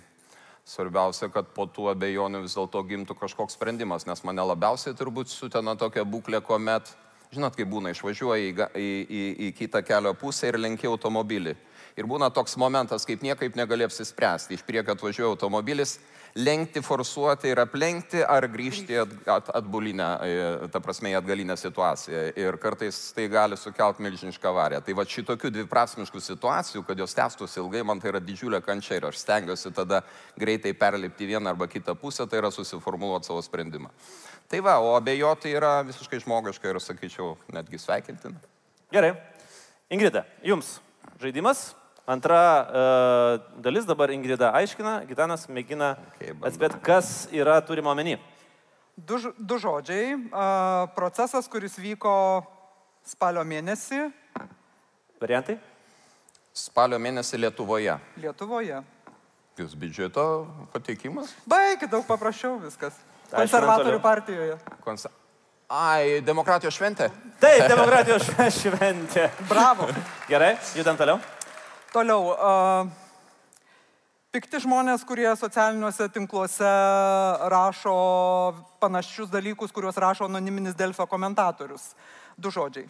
svarbiausia, 0.62 1.26
kad 1.34 1.50
po 1.56 1.66
tų 1.66 1.88
abejonių 1.90 2.44
vis 2.44 2.54
dėlto 2.54 2.84
gimtų 2.86 3.16
kažkoks 3.18 3.58
sprendimas, 3.58 4.06
nes 4.06 4.22
mane 4.22 4.44
labiausiai 4.46 4.94
turbūt 4.94 5.32
sutena 5.32 5.74
tokia 5.74 6.06
būklė, 6.06 6.38
kuomet, 6.46 6.94
žinot, 7.34 7.58
kai 7.58 7.66
būna, 7.66 7.90
išvažiuoji 7.90 8.52
į, 8.52 8.54
į, 8.78 8.90
į, 9.02 9.24
į 9.48 9.52
kitą 9.58 9.82
kelio 9.82 10.14
pusę 10.14 10.52
ir 10.52 10.60
lenki 10.62 10.86
automobilį. 10.86 11.56
Ir 11.94 12.08
būna 12.10 12.26
toks 12.34 12.56
momentas, 12.58 13.04
kaip 13.06 13.22
niekaip 13.22 13.54
negali 13.54 13.86
apsispręsti. 13.86 14.56
Iš 14.56 14.64
priekio 14.66 14.96
atvažiuoja 14.96 15.30
automobilis, 15.30 15.98
lenkti, 16.34 16.80
forsuoti 16.82 17.52
ir 17.52 17.60
aplenkti, 17.62 18.18
ar 18.26 18.48
grįžti 18.50 18.96
at, 18.98 19.12
at, 19.30 19.50
atbulinę, 19.60 20.08
e, 20.26 20.48
ta 20.74 20.80
prasme, 20.82 21.12
į 21.12 21.20
atgalinę 21.20 21.54
situaciją. 21.58 22.24
Ir 22.40 22.58
kartais 22.62 22.98
tai 23.14 23.28
gali 23.30 23.54
sukelti 23.58 24.02
milžinišką 24.02 24.50
avariją. 24.50 24.80
Tai 24.82 24.96
va 24.98 25.04
šitokių 25.06 25.52
dviprasmiškų 25.54 26.22
situacijų, 26.26 26.82
kad 26.88 26.98
jos 26.98 27.14
tęstųsi 27.14 27.60
ilgai, 27.62 27.84
man 27.86 28.02
tai 28.02 28.10
yra 28.10 28.22
didžiulė 28.24 28.58
kančia 28.66 28.98
ir 28.98 29.06
aš 29.12 29.22
stengiuosi 29.22 29.70
tada 29.76 30.02
greitai 30.40 30.74
perlipti 30.74 31.30
vieną 31.30 31.54
arba 31.54 31.70
kitą 31.70 31.94
pusę, 31.94 32.26
tai 32.26 32.42
yra 32.42 32.50
susiformuoluoti 32.50 33.30
savo 33.30 33.44
sprendimą. 33.46 33.92
Tai 34.50 34.64
va, 34.66 34.80
o 34.82 34.96
abejoti 34.98 35.54
yra 35.54 35.76
visiškai 35.86 36.24
žmogiška 36.26 36.74
ir, 36.74 36.82
sakyčiau, 36.82 37.36
netgi 37.54 37.78
sveikintina. 37.78 38.42
Gerai. 38.90 39.14
Ingrida, 39.94 40.26
jums 40.42 40.80
žaidimas. 41.22 41.70
Antra 42.04 42.40
uh, 42.68 43.60
dalis 43.64 43.86
dabar 43.88 44.12
Ingrida 44.12 44.50
aiškina, 44.52 44.98
Gitanas 45.08 45.46
mėgina 45.48 45.94
bandom. 46.20 46.42
atspėti, 46.44 46.80
kas 46.84 47.12
yra 47.32 47.56
turima 47.64 47.94
omeny. 47.94 48.18
Du, 48.94 49.16
du 49.38 49.56
žodžiai. 49.58 50.12
A, 50.30 50.44
procesas, 50.94 51.48
kuris 51.50 51.74
vyko 51.80 52.12
spalio 53.08 53.42
mėnesį 53.42 54.04
Variantai? 55.24 55.56
Spalio 56.54 56.98
mėnesį 57.00 57.40
Lietuvoje. 57.40 57.96
Lietuvoje. 58.20 58.82
Jūs 59.56 59.72
biudžeto 59.78 60.24
pateikimas? 60.74 61.32
Baigit 61.48 61.88
daug 61.90 62.04
paprasčiau 62.06 62.58
viskas. 62.60 62.98
Konservatorių 63.32 64.00
partijoje. 64.04 64.58
Konse... 64.84 65.08
Ai, 65.72 66.20
demokratijos 66.26 66.76
šventė? 66.76 67.08
Taip, 67.40 67.64
demokratijos 67.72 68.28
šventė. 68.60 69.30
Bravo. 69.48 69.88
Gerai, 70.28 70.52
judam 70.76 71.00
toliau. 71.00 71.16
Toliau. 71.94 72.32
A, 72.34 72.86
pikti 74.34 74.58
žmonės, 74.64 75.04
kurie 75.06 75.28
socialiniuose 75.38 76.08
tinkluose 76.10 76.70
rašo 77.52 77.98
panašius 78.82 79.30
dalykus, 79.30 79.70
kuriuos 79.70 80.00
rašo 80.02 80.26
anoniminis 80.26 80.74
Delfio 80.74 81.06
komentatorius. 81.06 81.92
Du 82.34 82.50
žodžiai. 82.50 82.88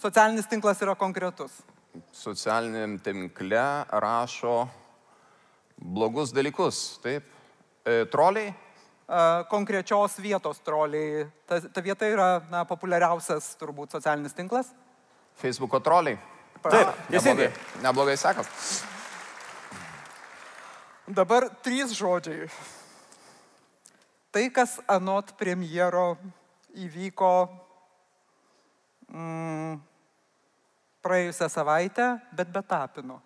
Socialinis 0.00 0.48
tinklas 0.48 0.80
yra 0.80 0.94
konkretus. 0.96 1.58
Socialiniam 2.16 2.96
tinkle 3.04 3.66
rašo 3.92 4.54
blogus 5.76 6.32
dalykus, 6.32 6.80
taip? 7.04 7.28
E, 7.84 8.06
troliai? 8.08 8.54
A, 9.04 9.44
Konkrečios 9.52 10.16
vietos 10.24 10.64
troliai. 10.64 11.28
Ta, 11.44 11.60
ta 11.60 11.84
vieta 11.84 12.08
yra 12.08 12.30
na, 12.48 12.64
populiariausias 12.64 13.52
turbūt 13.60 14.00
socialinis 14.00 14.32
tinklas. 14.32 14.72
Facebooko 15.36 15.84
troliai? 15.84 16.37
Taip, 16.62 16.94
teisingai. 17.10 17.48
Neblogai, 17.48 17.82
neblogai 17.84 18.16
sekas. 18.18 18.48
Dabar 21.08 21.48
trys 21.64 21.94
žodžiai. 21.96 22.50
Tai, 24.28 24.44
kas 24.52 24.76
anot 24.90 25.32
premjero 25.40 26.18
įvyko 26.76 27.32
mm, 29.08 29.78
praėjusią 31.04 31.48
savaitę, 31.48 32.10
bet 32.36 32.52
be 32.52 32.62
tapino. 32.62 33.22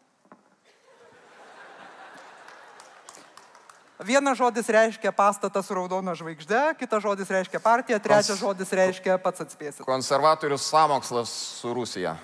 Vienas 4.04 4.38
žodis 4.38 4.68
reiškia 4.68 5.12
pastatas 5.14 5.66
su 5.66 5.74
raudona 5.74 6.14
žvaigždė, 6.18 6.74
kitas 6.80 7.02
žodis 7.04 7.30
reiškia 7.30 7.60
partija, 7.62 7.98
trečias 8.02 8.38
žodis 8.40 8.72
reiškia 8.72 9.18
pats 9.22 9.44
atspėsit. 9.44 9.84
Konservatorių 9.86 10.58
samokslas 10.58 11.30
su 11.60 11.72
Rusija. 11.76 12.16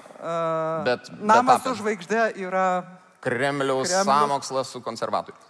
Bet, 0.84 1.10
Namas 1.20 1.60
bet 1.62 1.68
su 1.68 1.74
žvaigždė 1.82 2.22
yra 2.42 2.64
Kremliaus 3.22 3.88
Kremlius- 3.90 4.04
samokslas 4.04 4.72
su 4.74 4.80
konservatoriais. 4.82 5.44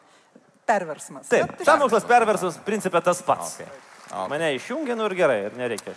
perversmas. 0.68 1.28
Taip, 1.28 1.54
iš 1.60 1.64
samokslas 1.66 2.04
perversas 2.04 2.58
principė 2.64 3.00
tas 3.02 3.22
pats. 3.22 3.54
Okay. 3.56 3.66
Okay. 4.10 4.28
Mane 4.28 4.54
išjungia, 4.56 4.96
nu 4.96 5.04
ir 5.08 5.14
gerai, 5.16 5.38
ir 5.48 5.56
nereikia. 5.56 5.94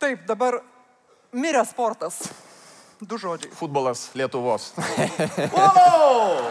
Taip, 0.00 0.26
dabar 0.28 0.60
miręs 1.32 1.70
sportas. 1.72 2.22
Du 3.00 3.18
žodžiai. 3.20 3.52
Futbolas 3.52 4.10
Lietuvos. 4.16 4.72
Wow! 5.52 6.48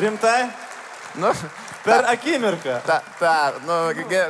Rimtai? 0.00 0.48
nu, 1.14 1.32
Per 1.84 2.04
akimirką. 2.04 2.80
ta, 2.86 3.02
ta, 3.18 3.52
nu, 3.66 3.72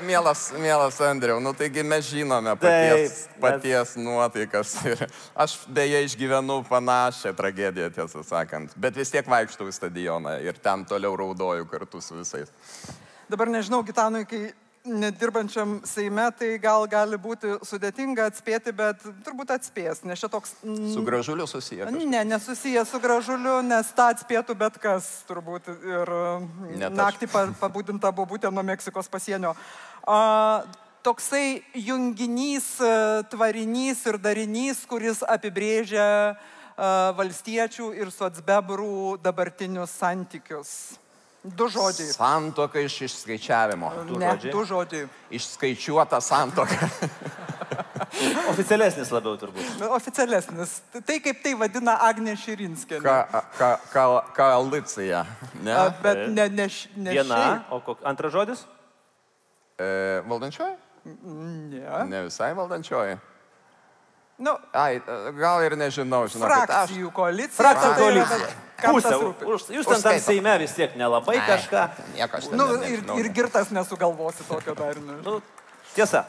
mielas, 0.06 0.52
mielas 0.58 1.00
Andriau, 1.00 1.40
nu 1.40 1.52
taigi 1.54 1.82
mes 1.82 2.06
žinome 2.06 2.54
paties, 2.56 3.26
Taip, 3.26 3.40
paties 3.42 3.96
nuotaikas. 3.98 4.74
Ir 4.86 5.02
aš 5.34 5.56
beje 5.66 6.04
išgyvenu 6.06 6.60
panašią 6.68 7.34
tragediją, 7.34 7.90
tiesą 7.90 8.22
sakant. 8.26 8.74
Bet 8.76 8.94
vis 8.94 9.10
tiek 9.10 9.26
vaikštau 9.26 9.66
į 9.66 9.74
stadioną 9.74 10.36
ir 10.46 10.58
ten 10.62 10.84
toliau 10.86 11.16
raudoju 11.18 11.66
kartu 11.70 12.00
su 12.00 12.18
visais. 12.20 12.54
Dabar 13.30 13.50
nežinau, 13.50 13.82
Gitanui, 13.86 14.24
kai 14.26 14.52
nedirbančiam 14.84 15.80
Seime, 15.84 16.30
tai 16.38 16.54
gal 16.62 16.86
gali 16.88 17.18
būti 17.20 17.58
sudėtinga 17.66 18.26
atspėti, 18.30 18.72
bet 18.72 19.02
turbūt 19.26 19.52
atspės, 19.52 20.02
nes 20.08 20.18
čia 20.20 20.28
toks... 20.32 20.54
mm, 20.64 20.92
Su 20.94 21.02
gražuliu 21.04 21.46
susiję. 21.46 21.84
kažkas. 21.84 22.04
Ne, 22.08 22.22
nesusijęs 22.24 22.88
su 22.88 23.00
gražuliu, 23.00 23.58
nes 23.62 23.90
tą 23.96 24.08
atspėtų 24.14 24.56
bet 24.56 24.78
kas 24.80 25.08
turbūt 25.28 25.68
ir 25.68 26.12
Net 26.80 26.92
aš. 26.92 26.96
naktį 26.96 27.28
pa- 27.32 27.50
pabudinta 27.60 28.12
bobutė 28.12 28.48
nuo 28.52 28.62
Meksikos 28.64 29.08
pasienio. 29.12 29.52
A, 30.08 30.64
toksai 31.04 31.62
junginys, 31.74 32.80
e, 32.80 33.22
tvarinys 33.32 34.06
ir 34.06 34.18
darinys, 34.18 34.80
kuris 34.88 35.20
apibrėžia 35.28 36.08
a, 36.32 37.12
valstiečių 37.20 37.92
ir 38.00 38.08
socbebrų 38.12 39.18
dabartinius 39.22 39.92
santykius. 40.00 40.96
Du 41.44 41.68
žodžiai. 41.72 42.12
Santoka 42.12 42.80
iš 42.84 42.98
išskaičiavimo. 43.06 43.88
Du 44.08 44.18
ne, 44.20 44.28
žodžiai. 44.34 44.52
du 44.52 44.64
žodžiai. 44.68 45.06
Išskaičiuota 45.32 46.20
santoka. 46.20 46.76
Oficialesnis 48.52 49.08
labiau 49.14 49.38
turbūt. 49.40 49.80
Oficialesnis. 49.88 50.74
Tai 50.92 51.16
kaip 51.24 51.40
tai 51.44 51.54
vadina 51.56 51.94
Agnė 52.04 52.34
Širinskė. 52.36 52.98
Ka, 53.04 53.42
ka, 53.56 53.70
ka, 53.92 54.04
koalicija. 54.36 55.22
Ne? 55.64 55.76
Bet 56.04 56.26
ne, 56.28 56.48
ne, 56.52 56.66
š- 56.68 56.92
ne 56.96 57.14
Viena, 57.16 57.38
šiaip. 57.40 57.72
o 57.72 57.80
kok, 57.88 58.04
antras 58.04 58.34
žodis? 58.34 58.66
E, 59.80 60.20
valdančioji? 60.28 60.76
Ne. 61.72 62.04
Ne 62.10 62.24
visai 62.26 62.50
valdančioji. 62.58 63.16
Nu, 64.40 64.54
Ai, 64.72 65.02
gal 65.36 65.60
ir 65.66 65.76
nežinau. 65.76 66.24
Aš, 66.24 66.38
frakcijų 66.40 67.10
koalicija. 67.12 67.60
Frakcijų 67.60 67.96
koalicija. 67.98 68.50
Pusė. 68.80 69.16
Už, 69.44 69.66
jūs 69.76 69.88
ten 69.90 70.00
tam. 70.00 70.18
Seime 70.24 70.54
vis 70.62 70.72
tiek 70.72 70.94
nelabai 70.96 71.36
kažką. 71.44 71.82
Nieko 72.14 72.38
aš 72.38 72.48
ten 72.48 72.56
Nu, 72.56 72.70
ir, 72.88 73.02
ir 73.20 73.28
girtas 73.36 73.68
nesugalvosi 73.76 74.46
tokio 74.48 74.72
darinio. 74.78 75.18
Nu, 75.26 75.34
tiesa. 75.92 76.24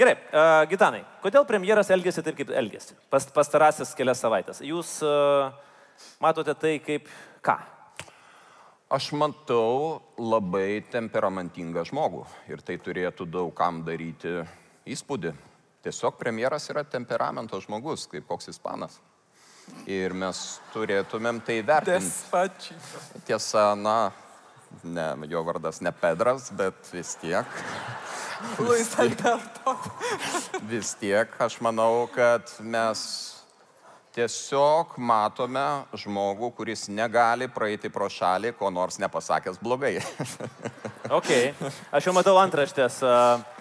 Gerai, 0.00 0.16
uh, 0.32 0.62
Gitanai, 0.70 1.02
kodėl 1.20 1.44
premjeras 1.46 1.92
elgėsi 1.92 2.24
taip, 2.24 2.38
kaip 2.40 2.54
elgėsi? 2.56 2.96
Pas, 3.12 3.28
pastarasis 3.36 3.92
kelias 3.98 4.24
savaitės. 4.24 4.64
Jūs 4.64 4.96
uh, 5.04 5.52
matote 6.24 6.56
tai 6.56 6.78
kaip 6.80 7.12
ką? 7.44 7.58
Aš 8.92 9.12
matau 9.16 10.00
labai 10.16 10.80
temperamentingą 10.92 11.84
žmogų 11.92 12.24
ir 12.48 12.64
tai 12.64 12.80
turėtų 12.80 13.28
daug 13.28 13.52
kam 13.56 13.84
daryti 13.84 14.40
įspūdį. 14.88 15.36
Tiesiog 15.82 16.14
premjeras 16.18 16.68
yra 16.70 16.84
temperamento 16.86 17.58
žmogus, 17.60 18.06
kaip 18.10 18.26
koks 18.28 18.52
ispanas. 18.52 19.00
Ir 19.90 20.14
mes 20.14 20.38
turėtumėm 20.72 21.40
tai 21.46 21.60
vertinti. 21.66 22.76
Tiesa, 23.26 23.72
na, 23.78 24.12
ne, 24.84 25.08
jo 25.30 25.42
vardas 25.46 25.80
ne 25.82 25.92
Pedras, 25.94 26.50
bet 26.54 26.90
vis 26.94 27.14
tiek, 27.18 27.46
Luis 28.58 28.90
Alberto. 28.98 29.76
vis 30.70 30.94
tiek 30.98 31.34
aš 31.42 31.58
manau, 31.62 32.06
kad 32.14 32.50
mes 32.60 33.02
tiesiog 34.12 34.98
matome 35.00 35.64
žmogų, 35.96 36.52
kuris 36.56 36.86
negali 36.92 37.48
praeiti 37.48 37.90
pro 37.90 38.10
šalį, 38.12 38.52
ko 38.58 38.70
nors 38.70 39.00
nepasakęs 39.02 39.58
blogai. 39.62 39.98
Ok, 41.12 41.28
aš 41.92 42.06
jau 42.06 42.14
matau 42.16 42.36
antraštės. 42.40 43.02
Uh, 43.04 43.51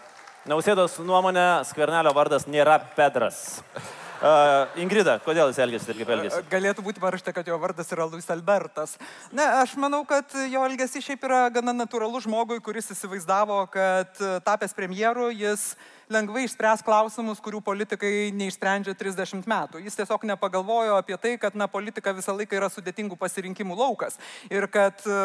Nausėdos 0.50 0.96
nuomonė, 1.06 1.62
skvernelio 1.70 2.16
vardas 2.18 2.48
nėra 2.50 2.80
Pedras. 2.98 3.62
Uh, 4.22 4.68
Ingrida, 4.78 5.16
kodėl 5.26 5.50
jis 5.50 5.58
elgėsi 5.64 5.88
taip, 5.88 5.98
kaip 5.98 6.10
elgėsi? 6.14 6.42
Galėtų 6.52 6.84
būti 6.86 7.02
parašyta, 7.02 7.32
kad 7.34 7.48
jo 7.50 7.56
vardas 7.58 7.88
yra 7.90 8.06
Luis 8.06 8.28
Albertas. 8.30 8.92
Ne, 9.34 9.42
aš 9.64 9.74
manau, 9.82 10.04
kad 10.06 10.30
jo 10.46 10.62
elgesys 10.68 11.08
šiaip 11.08 11.26
yra 11.26 11.40
gana 11.50 11.74
natūralus 11.74 12.28
žmogui, 12.28 12.60
kuris 12.62 12.92
įsivaizdavo, 12.94 13.64
kad 13.74 14.22
tapęs 14.46 14.78
premjeru 14.78 15.32
jis 15.34 15.72
lengvai 16.12 16.45
išspręs 16.45 16.84
klausimus, 16.86 17.41
kurių 17.43 17.62
politikai 17.65 18.32
neišsprendžia 18.36 18.95
30 18.97 19.47
metų. 19.50 19.82
Jis 19.86 19.97
tiesiog 20.00 20.26
nepagalvojo 20.34 20.97
apie 21.00 21.17
tai, 21.21 21.36
kad 21.41 21.56
na, 21.58 21.67
politika 21.71 22.13
visą 22.15 22.36
laiką 22.38 22.58
yra 22.60 22.69
sudėtingų 22.71 23.17
pasirinkimų 23.19 23.78
laukas. 23.80 24.19
Ir 24.52 24.67
kad, 24.71 25.02
e, 25.06 25.19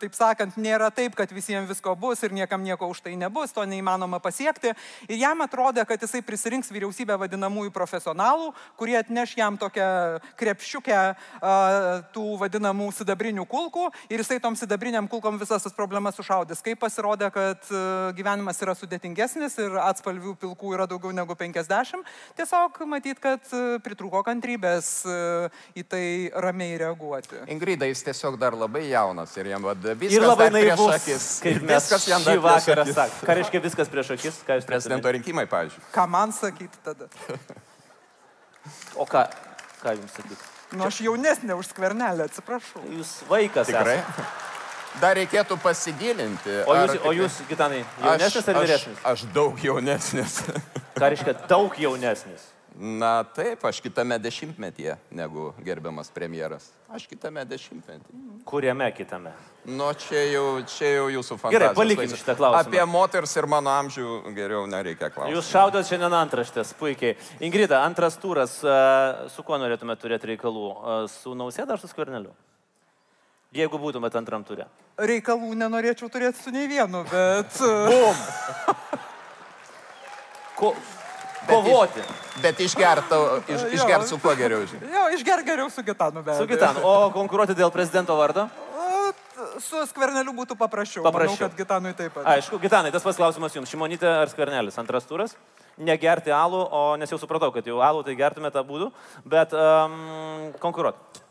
taip 0.00 0.16
sakant, 0.16 0.56
nėra 0.56 0.90
taip, 0.94 1.16
kad 1.18 1.32
visiems 1.34 1.68
visko 1.70 1.94
bus 1.98 2.22
ir 2.22 2.34
niekam 2.36 2.62
nieko 2.62 2.88
už 2.90 3.02
tai 3.06 3.16
nebus, 3.18 3.52
to 3.52 3.64
neįmanoma 3.68 4.22
pasiekti. 4.24 4.74
Ir 5.08 5.18
jam 5.20 5.42
atrodė, 5.44 5.84
kad 5.88 6.02
jisai 6.02 6.22
prisirinks 6.24 6.72
vyriausybę 6.74 7.18
vadinamųjų 7.18 7.74
profesionalų, 7.74 8.52
kurie 8.78 8.98
atneš 8.98 9.36
jam 9.38 9.58
tokią 9.58 9.88
krepšiukę 10.38 11.00
tų 12.14 12.26
vadinamų 12.40 12.90
sidabrinių 12.94 13.44
kulkų 13.48 13.88
ir 14.12 14.22
jisai 14.22 14.38
tom 14.42 14.56
sidabriniam 14.58 15.08
kulkom 15.10 15.38
visas 15.40 15.64
tas 15.64 15.74
problemas 15.76 16.16
sušaudys. 16.18 16.62
Kai 16.64 16.74
pasirodė, 16.78 17.30
kad 17.34 17.70
e, 17.70 17.82
gyvenimas 18.18 18.60
yra 18.64 18.74
sudėtingesnis 18.78 19.58
ir 19.62 19.78
atspalvių 19.82 20.27
pilkų 20.38 20.72
yra 20.76 20.86
daugiau 20.90 21.12
negu 21.14 21.36
50, 21.38 22.02
tiesiog 22.38 22.80
matyt, 22.90 23.20
kad 23.22 23.52
e, 23.54 23.78
pritrūko 23.84 24.22
kantrybės 24.26 24.90
e, 25.08 25.18
į 25.78 25.84
tai 25.88 26.02
ramiai 26.44 26.76
reaguoti. 26.82 27.44
Ingrida, 27.54 27.88
jis 27.88 28.04
tiesiog 28.08 28.38
dar 28.40 28.56
labai 28.58 28.86
jaunas 28.88 29.32
ir 29.38 29.52
jam 29.54 29.64
vad 29.68 29.88
viskas 29.94 30.18
Ir 30.18 30.26
labai 30.26 30.50
naivus, 30.54 30.92
akis. 30.98 31.30
kaip 31.44 31.62
mes 31.70 31.88
viskas 31.88 32.08
jam 32.10 32.26
dar 32.26 32.36
prieš 32.36 32.44
vakarą 32.48 32.86
sakome. 32.90 33.30
Ką 33.30 33.38
reiškia 33.40 33.64
viskas 33.68 33.92
prieš 33.94 34.12
akis? 34.18 34.42
Prezidento 34.68 35.14
rinkimai, 35.16 35.46
pavyzdžiui. 35.50 35.88
Ką 35.94 36.06
man 36.10 36.34
sakyti 36.36 36.84
tada? 36.84 37.08
O 38.98 39.06
ką, 39.08 39.24
ką 39.82 39.96
jums 39.96 40.14
sakyti? 40.18 40.44
Nu, 40.76 40.84
aš 40.84 41.00
jaunesnė 41.00 41.56
už 41.56 41.70
skvernelę, 41.70 42.26
atsiprašau. 42.28 42.82
Jūs 42.92 43.22
vaikas. 43.30 43.70
Tikrai. 43.70 44.02
esate. 44.02 44.57
Dar 45.00 45.14
reikėtų 45.16 45.58
pasigilinti. 45.62 46.54
O 46.66 46.74
jūs, 46.74 46.90
o 46.90 46.94
tikrai- 46.98 47.16
jūs 47.20 47.40
Gitanai, 47.48 47.84
jaunesnis 48.02 48.48
ar 48.48 48.54
vyresnis? 48.62 48.98
Aš, 49.04 49.24
aš 49.24 49.26
daug 49.34 49.58
jaunesnis. 49.62 50.38
Ką 50.98 51.10
reiškia 51.14 51.34
daug 51.48 51.74
jaunesnis? 51.78 52.54
Na 52.78 53.24
taip, 53.24 53.64
aš 53.66 53.80
kitame 53.82 54.18
dešimtmetyje 54.22 54.92
negu 55.10 55.48
gerbiamas 55.66 56.10
premjeras. 56.14 56.68
Aš 56.94 57.08
kitame 57.10 57.42
dešimtmetyje. 57.44 58.14
Kuriame 58.46 58.86
kitame? 58.94 59.32
Nu, 59.66 59.88
čia 59.98 60.20
jau, 60.30 60.62
čia 60.62 60.92
jau 61.00 61.08
jūsų 61.10 61.38
fantazija. 61.40 61.58
Gerai, 61.58 61.70
palikim 61.74 62.12
šitą 62.14 62.36
klausimą. 62.38 62.60
Apie 62.70 62.84
moters 62.86 63.34
ir 63.36 63.46
mano 63.50 63.70
amžių 63.80 64.32
geriau 64.34 64.62
nereikia 64.70 65.10
klausti. 65.10 65.34
Jūs 65.34 65.50
šaudot 65.50 65.90
šiandien 65.90 66.14
antraštės, 66.22 66.70
puikiai. 66.78 67.16
Ingrida, 67.40 67.82
antras 67.82 68.14
turas, 68.16 68.60
e, 68.62 69.28
su 69.34 69.42
kuo 69.42 69.58
norėtumėte 69.58 69.98
turėti 70.06 70.30
reikalų? 70.36 70.68
E, 71.04 71.08
Su 71.08 71.34
nausėda 71.34 71.74
ar 71.74 71.78
su 71.82 71.88
skverneliu? 71.90 72.30
Jeigu 73.56 73.78
būtumėte 73.80 74.18
antram 74.20 74.42
turė. 74.44 74.66
Reikalų 75.00 75.54
nenorėčiau 75.56 76.10
turėti 76.12 76.42
su 76.42 76.52
nei 76.52 76.66
vienu, 76.68 77.00
bet... 77.08 77.60
e, 77.64 78.00
Ko, 80.58 80.72
kovoti. 81.46 82.02
Bet 82.42 82.60
išgertų, 82.60 83.18
iš, 83.46 83.62
Jo. 83.62 83.68
išgert 83.78 84.08
su 84.10 84.18
kuo 84.20 84.34
geriau. 84.36 84.66
žinai. 84.66 84.90
Jo, 84.92 85.04
išger 85.16 85.44
geriau 85.46 85.70
su 85.70 85.84
Gitanu, 85.86 86.22
bet. 86.26 86.36
Su 86.36 86.48
Gitanu. 86.50 86.82
O 86.84 87.10
konkuruoti 87.14 87.56
dėl 87.56 87.70
prezidento 87.72 88.16
vardo? 88.18 88.48
Su 89.62 89.80
skverneliu 89.86 90.34
būtų 90.34 90.56
paprasčiau. 90.58 91.04
Paprasčiau. 91.06 91.46
Manau, 91.46 91.48
kad 91.48 91.56
Gitanui 91.56 91.94
taip 91.96 92.12
pat. 92.18 92.26
Aišku, 92.34 92.58
Gitanai, 92.60 92.90
tas 92.92 93.06
pats 93.06 93.16
klausimas 93.16 93.54
jums. 93.54 93.70
Šimonytė 93.70 94.10
ar 94.24 94.28
skvernelis? 94.28 94.76
Antras 94.82 95.06
turas. 95.06 95.36
Negerti 95.78 96.34
alų, 96.34 96.64
o 96.74 96.82
nes 96.98 97.10
jau 97.10 97.20
supratau, 97.22 97.52
kad 97.54 97.66
jau 97.66 97.78
alų 97.86 98.02
tai 98.04 98.18
gertumėte 98.18 98.58
abu, 98.58 98.90
bet 99.22 99.54
um, 99.54 100.50
konkuruoti. 100.58 101.22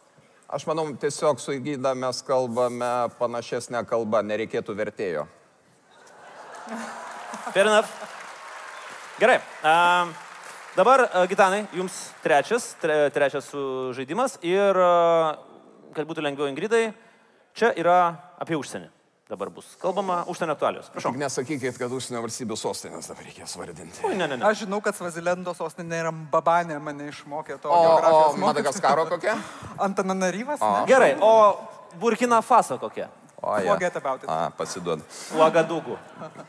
Aš 0.48 0.64
manau, 0.70 0.86
tiesiog 0.96 1.42
su 1.44 1.58
įgyda 1.58 1.92
mes 1.96 2.22
kalbame 2.24 2.92
panašesnę 3.20 3.82
kalbą, 3.90 4.22
nereikėtų 4.24 4.76
vertėjo. 4.78 5.26
Fair 7.52 7.66
enough. 7.66 7.90
Gerai. 9.20 9.42
Um, 9.66 10.14
dabar, 10.78 11.08
uh, 11.08 11.26
Gitanai, 11.28 11.66
jums 11.76 11.98
trečias, 12.24 12.70
tre, 12.80 13.10
trečias 13.12 13.50
žaidimas 13.98 14.38
ir, 14.46 14.78
uh, 14.78 15.36
kad 15.98 16.08
būtų 16.08 16.24
lengviau 16.24 16.48
Ingridai, 16.52 16.86
Čia 17.58 17.72
yra 17.74 18.14
apie 18.38 18.54
užsienį. 18.54 18.92
Dabar 19.30 19.50
bus 19.52 19.66
kalbama 19.82 20.22
užsienio 20.32 20.54
aktualijos. 20.56 20.88
Prašau. 20.94 21.12
Tik 21.12 21.20
nesakykit, 21.20 21.76
kad 21.82 21.92
užsienio 21.92 22.22
valstybių 22.24 22.56
sostinės 22.56 23.10
dabar 23.12 23.28
reikės 23.28 23.58
vardinti. 23.60 24.00
Ui, 24.08 24.16
ne, 24.16 24.24
ne, 24.24 24.38
ne. 24.40 24.46
Aš 24.48 24.62
žinau, 24.64 24.80
kad 24.84 24.96
Svazilendo 24.96 25.52
sostinė 25.58 26.00
yra 26.06 26.14
Babanė, 26.32 26.80
mane 26.80 27.10
išmokė 27.12 27.58
to. 27.60 27.68
O, 27.68 27.98
o. 28.00 28.22
Madagaskaro 28.40 29.04
kokia? 29.12 29.36
Antananaryvas? 29.88 30.64
O. 30.64 30.74
ne? 30.78 30.86
Gerai, 30.88 31.16
o 31.20 31.32
Burkina 32.00 32.40
Faso 32.42 32.80
kokia? 32.80 33.10
O, 33.42 33.52
ja. 33.60 33.74
Forget 33.74 34.00
about 34.00 34.24
it. 34.24 34.30
A, 34.32 34.48
pasiduod. 34.58 35.04
Uagadugų. 35.38 35.98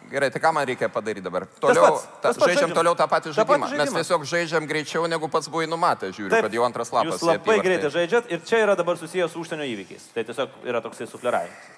Gerai, 0.08 0.30
tai 0.32 0.40
ką 0.40 0.54
man 0.56 0.64
reikia 0.70 0.88
padaryti 0.88 1.26
dabar? 1.26 1.44
Toliau, 1.60 1.82
pats, 1.84 2.06
ta, 2.06 2.30
tas 2.30 2.38
pats 2.38 2.46
žaidžiam 2.46 2.70
žaidimą. 2.70 2.78
toliau 2.78 2.94
tą 2.96 3.08
patį 3.10 3.34
Ta 3.34 3.44
patį 3.44 3.58
žaidimą. 3.58 3.66
Mes 3.66 3.74
žaidimą. 3.74 3.98
tiesiog 4.00 4.24
žaidžiam 4.30 4.70
greičiau, 4.70 5.02
negu 5.10 5.28
pats 5.28 5.50
buvai 5.52 5.66
numatęs. 5.68 6.14
Žiūriu, 6.16 6.30
Taip, 6.32 6.46
kad 6.46 6.56
jau 6.56 6.64
antras 6.64 6.94
lapas. 6.94 7.18
Jūs 7.18 7.26
labai 7.28 7.58
greitai 7.66 7.90
žaidžiat 7.92 8.32
ir 8.32 8.40
čia 8.48 8.62
yra 8.64 8.78
dabar 8.78 8.96
susijęs 8.96 9.34
su 9.34 9.42
užsienio 9.44 9.68
įvykiais. 9.68 10.08
Tai 10.14 10.24
tiesiog 10.30 10.56
yra 10.64 10.80
toksai 10.80 11.10
sufleravimas. 11.10 11.76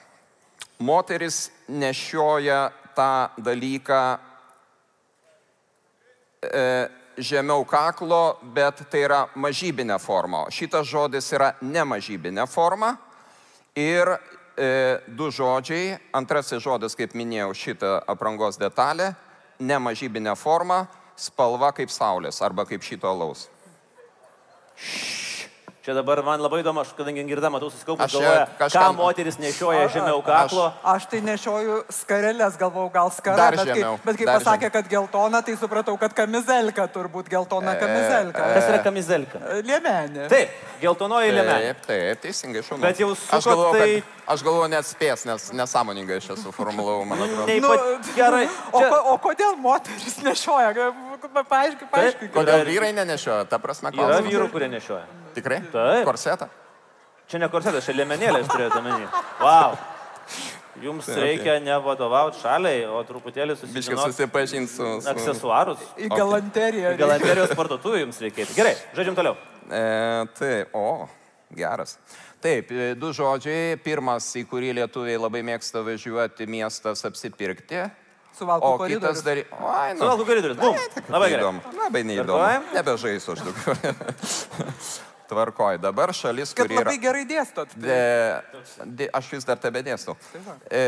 Moteris 0.80 1.50
nešioja 1.68 2.70
tą 2.96 3.28
dalyką 3.38 4.00
e, 6.42 6.88
žemiau 7.20 7.64
kaklo, 7.68 8.38
bet 8.54 8.80
tai 8.90 9.04
yra 9.04 9.20
mažybinė 9.36 9.98
forma. 10.00 10.46
Šitas 10.48 10.88
žodis 10.88 11.28
yra 11.36 11.52
nemažybinė 11.60 12.48
forma. 12.48 12.94
Ir 13.76 14.14
e, 14.56 15.00
du 15.06 15.28
žodžiai. 15.28 15.98
Antrasis 16.16 16.64
žodis, 16.64 16.96
kaip 16.96 17.12
minėjau, 17.12 17.52
šitą 17.54 17.98
aprangos 18.08 18.56
detalę. 18.60 19.12
Nemažybinė 19.60 20.32
forma, 20.40 20.86
spalva 21.20 21.74
kaip 21.76 21.92
saulės 21.92 22.40
arba 22.40 22.64
kaip 22.64 22.80
šito 22.80 23.10
alaus. 23.10 23.50
Čia 25.90 25.96
dabar 25.98 26.20
man 26.22 26.38
labai 26.38 26.60
įdomu, 26.62 26.84
aš 26.86 26.92
kadangi 26.94 27.24
girda 27.26 27.48
matau 27.50 27.66
susikaupus, 27.66 28.04
Aš 28.06 28.12
čia 28.14 28.20
galvoja, 28.22 28.42
kažkam- 28.60 28.94
ką 28.94 28.96
moteris 29.00 29.36
nešioja 29.42 29.88
žemiau 29.90 30.20
kaklo. 30.22 30.66
Aš 30.86 31.06
tai 31.10 31.18
nešioju 31.20 31.78
skarelės, 31.90 32.54
galvau, 32.60 32.86
gal 32.94 33.10
skarą, 33.10 33.36
Dar 33.36 33.56
bet, 33.58 33.66
žemiau, 33.66 33.96
kai, 33.98 34.04
bet 34.06 34.16
kai 34.20 34.26
pasakė, 34.30 34.70
kad 34.70 34.86
geltona, 34.86 35.42
tai 35.42 35.56
supratau, 35.58 35.98
kad 35.98 36.14
kamizelka 36.14 36.86
turbūt 36.94 37.26
geltona 37.26 37.74
E, 37.74 37.80
kamizelka. 37.82 38.38
Kas 38.54 38.68
yra 38.70 38.78
kamizelka? 38.86 39.38
Liemenė. 39.66 40.28
Taip, 40.30 40.50
geltonoji 40.80 41.32
liemenė. 41.34 41.74
Taip, 41.74 41.86
taip, 41.90 42.20
teisingai 42.22 42.62
šaunu. 42.62 42.82
Bet 42.86 42.96
jau 43.02 43.10
aš 43.10 43.18
sukot, 43.26 43.50
galvoju, 43.50 43.72
tai- 43.82 44.02
kad, 44.06 44.30
aš 44.38 44.42
galvoju, 44.46 44.70
net 44.70 44.84
spės, 44.86 45.26
nes 45.26 45.50
nesąmoningai 45.50 46.16
aš 46.22 46.28
esu 46.38 46.52
formulavau, 46.54 47.02
man 47.04 47.18
atrodo. 47.18 47.46
Nei 47.50 47.58
Nu, 47.58 47.74
gerai. 48.14 48.46
O, 48.72 48.78
Čia, 48.78 48.88
ko, 48.94 48.96
o 49.10 49.18
kodėl 49.18 49.58
moteris 49.58 50.22
nešioja? 50.22 50.70
Paaiškiai, 51.20 51.88
paaiškiai. 51.92 52.32
Kodėl 52.34 52.64
vyrai 52.68 52.90
nenešioja, 52.96 53.44
ta 53.50 53.60
prasme, 53.62 53.92
yra 53.92 53.98
klausimas. 53.98 54.32
vyrų, 54.32 54.48
kurie 54.52 54.68
nešioja. 54.72 55.04
Tikrai? 55.36 55.60
Taip. 55.72 56.04
Korsetą? 56.08 56.50
Čia 57.30 57.38
ne 57.42 57.48
korsetas, 57.52 57.86
čia 57.86 57.94
liemenėlė, 57.94 58.40
aš 58.42 58.48
turėjau 58.50 58.80
omeny. 58.80 59.06
Wow. 59.38 59.76
Jums 60.80 61.08
reikia 61.12 61.58
ne 61.60 61.76
vadovauti 61.84 62.40
šaliai, 62.40 62.84
o 62.88 63.02
truputėlį 63.04 63.56
susipažinti 63.58 64.70
su... 64.72 64.86
su... 65.02 65.10
aksesuarus. 65.12 65.82
Į 66.00 66.08
galanteriją. 66.14 66.94
Galanterijos 66.98 67.52
parduotuvų 67.58 68.04
jums 68.04 68.20
reikėtų. 68.24 68.56
Gerai, 68.56 68.74
žaidžiam 68.96 69.18
toliau. 69.18 69.36
E, 69.68 69.82
taip, 70.38 70.74
o, 70.74 71.08
geras. 71.54 71.98
Taip, 72.40 72.70
e, 72.72 72.94
du 72.96 73.12
žodžiai. 73.16 73.76
Pirmas, 73.84 74.30
į 74.40 74.46
kurį 74.48 74.72
lietuviai 74.78 75.20
labai 75.20 75.42
mėgsta 75.44 75.84
važiuoti 75.84 76.48
miestas 76.48 77.04
apsipirkti. 77.04 77.84
Suvalkų 78.38 78.72
koridorius. 78.80 79.22
dar... 79.26 79.42
Oi, 79.42 79.92
nu. 79.94 80.00
Suvalkų 80.00 80.26
koridorius. 80.28 80.58
Bum. 80.60 80.76
Labai 81.12 81.30
gerai. 81.32 81.44
Neįdomu. 81.44 81.76
Labai 81.80 82.02
neįdomu. 82.08 82.74
Nebežaisiu 82.76 83.34
aš 83.34 83.46
daugiau. 83.48 83.74
Tvarkoj. 85.30 85.78
Dabar 85.78 86.12
šalis, 86.16 86.54
kuri 86.56 86.74
yra... 86.74 86.84
labai 86.84 86.96
gerai 87.02 87.26
dėstot. 87.28 87.74
De, 87.78 87.98
de, 88.98 89.10
aš 89.14 89.28
vis 89.36 89.46
dar 89.46 89.60
tebe 89.62 89.82
dėstu. 89.86 90.16
E, 90.66 90.82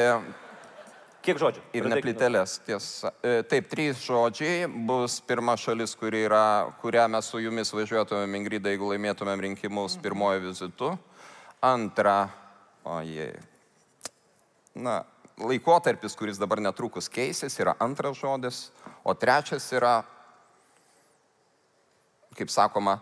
Kiek 1.23 1.39
žodžių? 1.39 1.61
ir 1.71 1.85
Pradėkime. 1.85 1.95
neplytelės. 1.95 2.57
Tiesa. 2.67 3.13
E, 3.23 3.37
taip, 3.47 3.69
trys 3.71 4.01
žodžiai. 4.03 4.67
Bus 4.89 5.21
pirma 5.23 5.55
šalis, 5.61 5.95
kuri 5.99 6.25
yra, 6.27 6.73
kurią 6.83 7.07
mes 7.15 7.29
su 7.31 7.39
jumis 7.45 7.71
važiuotumėm, 7.71 8.35
Ingrida, 8.41 8.73
jeigu 8.75 8.91
laimėtumėm 8.91 9.47
rinkimus 9.47 9.95
pirmojo 10.03 10.43
vizitu. 10.49 10.91
Antra, 11.63 12.17
ojei. 12.83 13.37
Na, 14.75 15.03
laikotarpis, 15.39 16.17
kuris 16.17 16.39
dabar 16.39 16.61
netrukus 16.61 17.09
keisis, 17.09 17.57
yra 17.61 17.75
antras 17.81 18.17
žodis. 18.21 18.71
O 19.05 19.15
trečias 19.15 19.65
yra, 19.73 20.03
kaip 22.37 22.49
sakoma, 22.53 22.99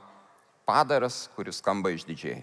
padaras, 0.66 1.28
kuris 1.36 1.58
skamba 1.60 1.90
išdidžiai. 1.90 2.42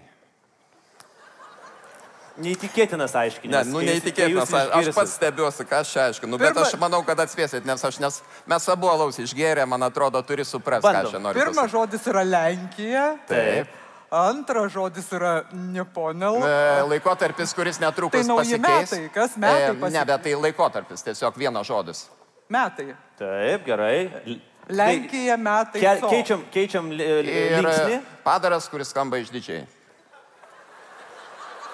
Neįtikėtinas 2.38 3.14
Ne, 3.14 3.20
aiškinimas. 3.26 3.66
nu 3.66 3.80
jūs- 3.80 3.86
kai 3.88 3.94
neįtikėtinas. 3.98 4.52
Aš, 4.54 4.86
aš 4.88 4.94
pats 4.94 5.12
stebiuosi, 5.18 5.64
ką 5.66 5.80
aš 5.82 5.88
čia 5.92 6.02
aiškinu. 6.06 6.38
Bet 6.38 6.54
Pirma- 6.54 6.66
aš 6.68 6.74
manau, 6.78 7.02
kad 7.04 7.18
atspėsit, 7.18 7.64
nes 7.66 7.82
aš 7.84 7.98
nes, 7.98 8.22
mes 8.46 8.68
abu 8.68 8.86
alaus 8.86 9.18
išgėrė, 9.18 9.66
man 9.66 9.82
atrodo, 9.82 10.22
turi 10.22 10.44
suprasti, 10.44 10.86
ką 10.86 11.02
aš 11.04 11.10
čia 11.10 11.18
noriu. 11.18 11.34
Pirmas 11.42 11.70
žodis 11.70 12.06
yra 12.06 12.22
Lenkija. 12.22 13.18
Taip. 13.26 13.66
Antras 14.10 14.72
žodis 14.72 15.10
yra 15.12 15.44
Neponel. 15.52 16.38
E, 16.40 16.82
Laikotarpis, 16.88 17.52
kuris 17.54 17.76
netrukus 17.80 18.26
Tai 18.26 18.36
pasikeis. 18.38 18.60
metai, 18.92 19.08
kas 19.12 19.36
metai 19.36 19.62
E, 19.68 19.72
Ne, 19.72 19.80
pasikeis? 19.80 20.06
bet 20.06 20.22
tai 20.22 20.34
laikotarpis, 20.34 21.02
tiesiog 21.04 21.36
vienas 21.36 21.66
žodis. 21.68 22.06
Metai. 22.48 22.94
Taip, 23.18 23.64
gerai. 23.66 24.10
L- 24.24 24.40
Lenkija 24.68 25.36
metai. 25.36 25.80
Tai, 25.80 25.96
ke, 26.00 26.08
keičiam, 26.08 26.42
keičiam 26.52 26.88
linksnį. 26.90 28.00
padaras, 28.24 28.68
kuris 28.68 28.88
skamba 28.92 29.16
išdidžiai. 29.20 29.66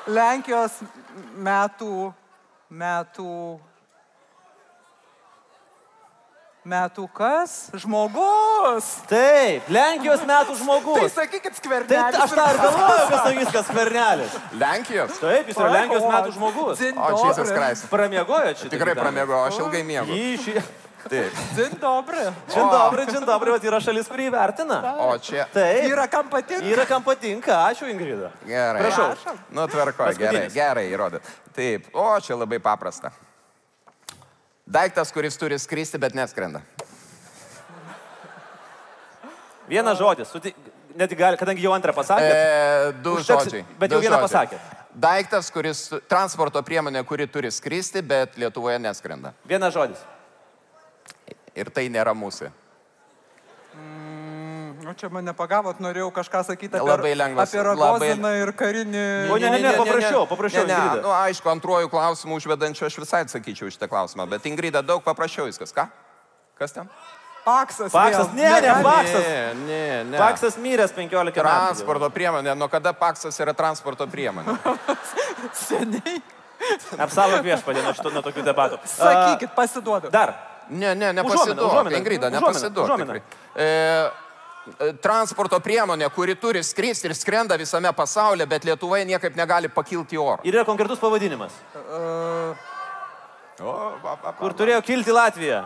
Lenkijos 0.06 0.80
metų. 1.38 2.12
Metų. 2.70 3.60
Metų 6.64 7.02
kas? 7.12 7.68
Žmogus. 7.76 8.86
Taip, 9.10 9.66
Lenkijos 9.68 10.22
metų 10.24 10.54
Tai 10.54 10.60
žmogus. 10.62 11.10
sakykit 11.12 11.52
Tai 11.52 11.58
skvernelis. 11.58 12.16
aš 12.24 12.30
tą 12.32 12.46
ir 12.54 12.60
galvoju, 12.62 13.02
kas 13.10 13.20
tai 13.26 13.34
viskas 13.36 13.66
svernelis. 13.68 14.38
Lenkijos? 14.62 15.18
Taip, 15.20 15.50
jis 15.52 15.58
yra 15.60 15.68
Lenkijos 15.74 16.06
metų 16.08 16.32
žmogus. 16.38 16.80
O, 16.96 17.10
Jesus 17.26 17.52
Christ. 17.52 17.84
Pramiegojo 17.92 18.54
čia. 18.56 18.70
Tikrai 18.72 18.94
pramėgau, 18.96 19.42
aš 19.50 19.60
ilgai 19.60 19.82
miegu. 19.84 20.16
Jį. 20.16 20.62
Taip. 21.04 21.36
Dzin 21.52 21.76
dobri. 21.82 22.24
Čia 22.48 22.64
dobrai, 22.64 23.04
čia 23.12 23.20
dobrai, 23.28 23.52
vat 23.52 23.66
yra 23.68 23.80
šalis, 23.84 24.08
kurį 24.08 24.30
įvertina. 24.30 24.78
O 25.04 25.10
čia. 25.20 25.44
Taip. 25.52 25.84
Yra 25.92 26.08
kam 26.08 26.32
patinka. 26.32 26.64
Yra 26.64 26.86
kam 26.88 27.04
patinka, 27.04 27.58
ačiū 27.68 27.90
Ingrida. 27.92 28.32
Gerai. 28.48 28.80
Prašau. 28.86 29.36
Nu, 29.52 29.68
tvarko, 29.68 30.08
gerai, 30.16 30.46
gerai 30.54 30.88
įrodėt. 30.88 31.28
Taip, 31.52 31.92
o 31.92 32.08
čia 32.24 32.40
labai 32.40 32.56
paprasta. 32.56 33.12
Daiktas, 34.66 35.12
kuris 35.12 35.36
turi 35.36 35.58
skristi, 35.60 35.98
bet 36.00 36.14
neskrenda. 36.16 36.62
Vienas 39.68 39.98
žodis, 39.98 40.28
suti... 40.28 40.54
net 40.96 41.12
gali, 41.18 41.36
kadangi 41.40 41.64
jau 41.64 41.72
antrą 41.74 41.92
pasakėt. 41.96 42.32
E, 42.32 42.92
du 43.04 43.16
Užteks- 43.18 43.48
žodžiai. 43.48 43.64
bet 43.80 43.90
du 43.90 43.98
jau 43.98 44.04
vieną 44.04 44.20
pasakėt. 44.24 44.72
Daiktas, 44.94 45.48
kuris, 45.50 45.88
transporto 46.08 46.60
priemonė, 46.62 47.02
kuri 47.04 47.26
turi 47.26 47.50
skristi, 47.50 48.02
bet 48.02 48.36
Lietuvoje 48.38 48.78
neskrenda. 48.78 49.32
Vienas 49.48 49.74
žodis. 49.74 49.98
Ir 51.54 51.70
tai 51.74 51.88
nėra 51.90 52.14
mūsų. 52.14 52.50
O 54.88 54.94
čia 54.94 55.08
mane 55.08 55.32
pagavot, 55.32 55.78
norėjau 55.80 56.10
kažką 56.12 56.44
sakyti 56.44 56.76
apie, 56.76 56.88
Labai 56.90 57.14
lengvas, 57.16 57.48
apie 57.48 57.62
labai- 57.62 58.12
Ragoziną 58.12 58.32
ir 58.42 58.52
karinį. 58.52 59.04
O 59.32 59.36
ne, 59.38 59.50
ne, 59.50 59.58
ne, 59.58 59.72
paprašiau, 59.78 60.26
paprašiau, 60.28 60.66
Ne, 60.66 60.76
ne, 60.76 61.02
nu, 61.02 61.08
aišku, 61.14 61.48
antrojų 61.48 61.88
klausimų 61.92 62.40
užvedančių 62.40 62.86
aš 62.86 62.98
visai 63.00 63.24
atsakyčiau 63.24 63.70
šitą 63.72 63.88
klausimą, 63.88 64.28
bet 64.28 64.44
Ingrida 64.46 64.82
daug 64.82 65.02
paprašiau 65.02 65.46
viskas. 65.48 65.72
Ką? 65.72 65.88
Kas 66.58 66.72
ten? 66.72 66.88
Paksas. 67.44 67.92
Paksas, 67.92 68.32
ne, 68.32 68.42
ne, 68.42 68.60
Negali- 68.60 68.84
Paksas. 68.84 69.24
Ne, 69.24 69.54
ne, 69.54 70.04
ne. 70.04 70.18
Paksas 70.18 70.56
myręs 70.56 70.92
15 70.96 71.36
metų. 71.36 71.42
Transporto 71.44 72.08
priemonė. 72.10 72.56
Nuo 72.56 72.68
kada 72.72 72.92
paksas 72.92 73.36
yra 73.40 73.52
transporto 73.52 74.06
priemonė? 74.08 74.56
Seniai. 75.52 76.22
Apsaugok 76.96 77.44
viešpadė 77.44 77.82
nuo, 77.84 77.92
šito- 77.92 78.12
nuo 78.14 78.22
tokių 78.24 78.44
debatų. 78.46 78.78
Sakykit, 78.96 79.52
pasiduodu. 79.54 80.10
Dar. 80.10 80.32
Ne, 80.70 80.94
ne, 80.96 81.12
užuomina, 81.12 81.98
Ingrida. 81.98 82.30
E, 82.32 83.60
e, 83.60 84.10
transporto 85.04 85.58
priemonė, 85.60 86.08
kuri 86.14 86.34
turi 86.40 86.62
skristi 86.64 87.10
ir 87.10 87.14
skrenda 87.16 87.58
visame 87.60 87.90
pasaulyje, 87.92 88.46
bet 88.48 88.64
Lietuvoje 88.64 89.04
niekaip 89.08 89.36
negali 89.36 89.68
pakilti 89.68 90.16
į 90.16 90.22
orą. 90.24 90.42
Ir 90.44 90.56
yra 90.56 90.64
konkretus 90.68 91.00
pavadinimas. 91.02 91.52
O, 93.60 93.70
va, 93.70 93.96
va, 94.02 94.16
va. 94.24 94.36
Kur 94.40 94.54
turėjo 94.56 94.80
kilti 94.84 95.12
Latvija. 95.14 95.62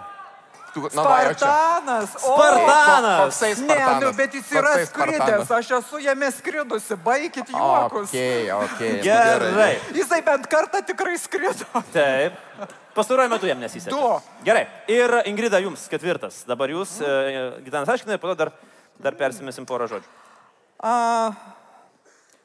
Tu, 0.74 0.82
na. 0.84 0.90
Spartanas. 1.02 2.16
O, 2.20 2.34
Spartanas. 2.34 3.20
Koksai 3.22 3.48
Ne, 3.48 3.56
Spartanas? 3.62 4.02
nu, 4.04 4.11
bet 4.18 4.34
jis 4.37 4.50
yra 4.52 4.74
skridęs, 4.84 5.52
aš 5.56 5.70
esu 5.78 6.00
jame 6.04 6.28
skridusi, 6.37 6.98
baikit 7.06 7.48
juokus. 7.54 8.12
Ok, 8.12 8.52
ok. 8.58 8.82
nu 8.82 9.02
Gerai. 9.06 9.70
Jisai 9.96 10.20
bent 10.26 10.46
kartą 10.52 10.82
tikrai 10.90 11.16
skrido. 11.18 11.64
Taip. 11.94 12.37
Pastaruoju 12.98 13.30
metu 13.32 13.48
jam 13.48 13.61
nesisekė. 13.62 13.94
Du. 13.94 14.12
Gerai. 14.44 14.66
Ir 14.90 15.16
Ingrida, 15.30 15.61
jums 15.64 15.87
ketvirtas. 15.88 16.42
Dabar 16.48 16.68
jūs, 16.74 16.98
e, 17.00 17.62
Gitanas 17.64 17.88
aiškinai, 17.94 18.18
po 18.20 18.28
to 18.32 18.34
dar, 18.44 18.52
dar 19.02 19.16
persimėsim 19.18 19.66
porą 19.68 19.88
žodžių. 19.90 20.11
A, 20.78 20.94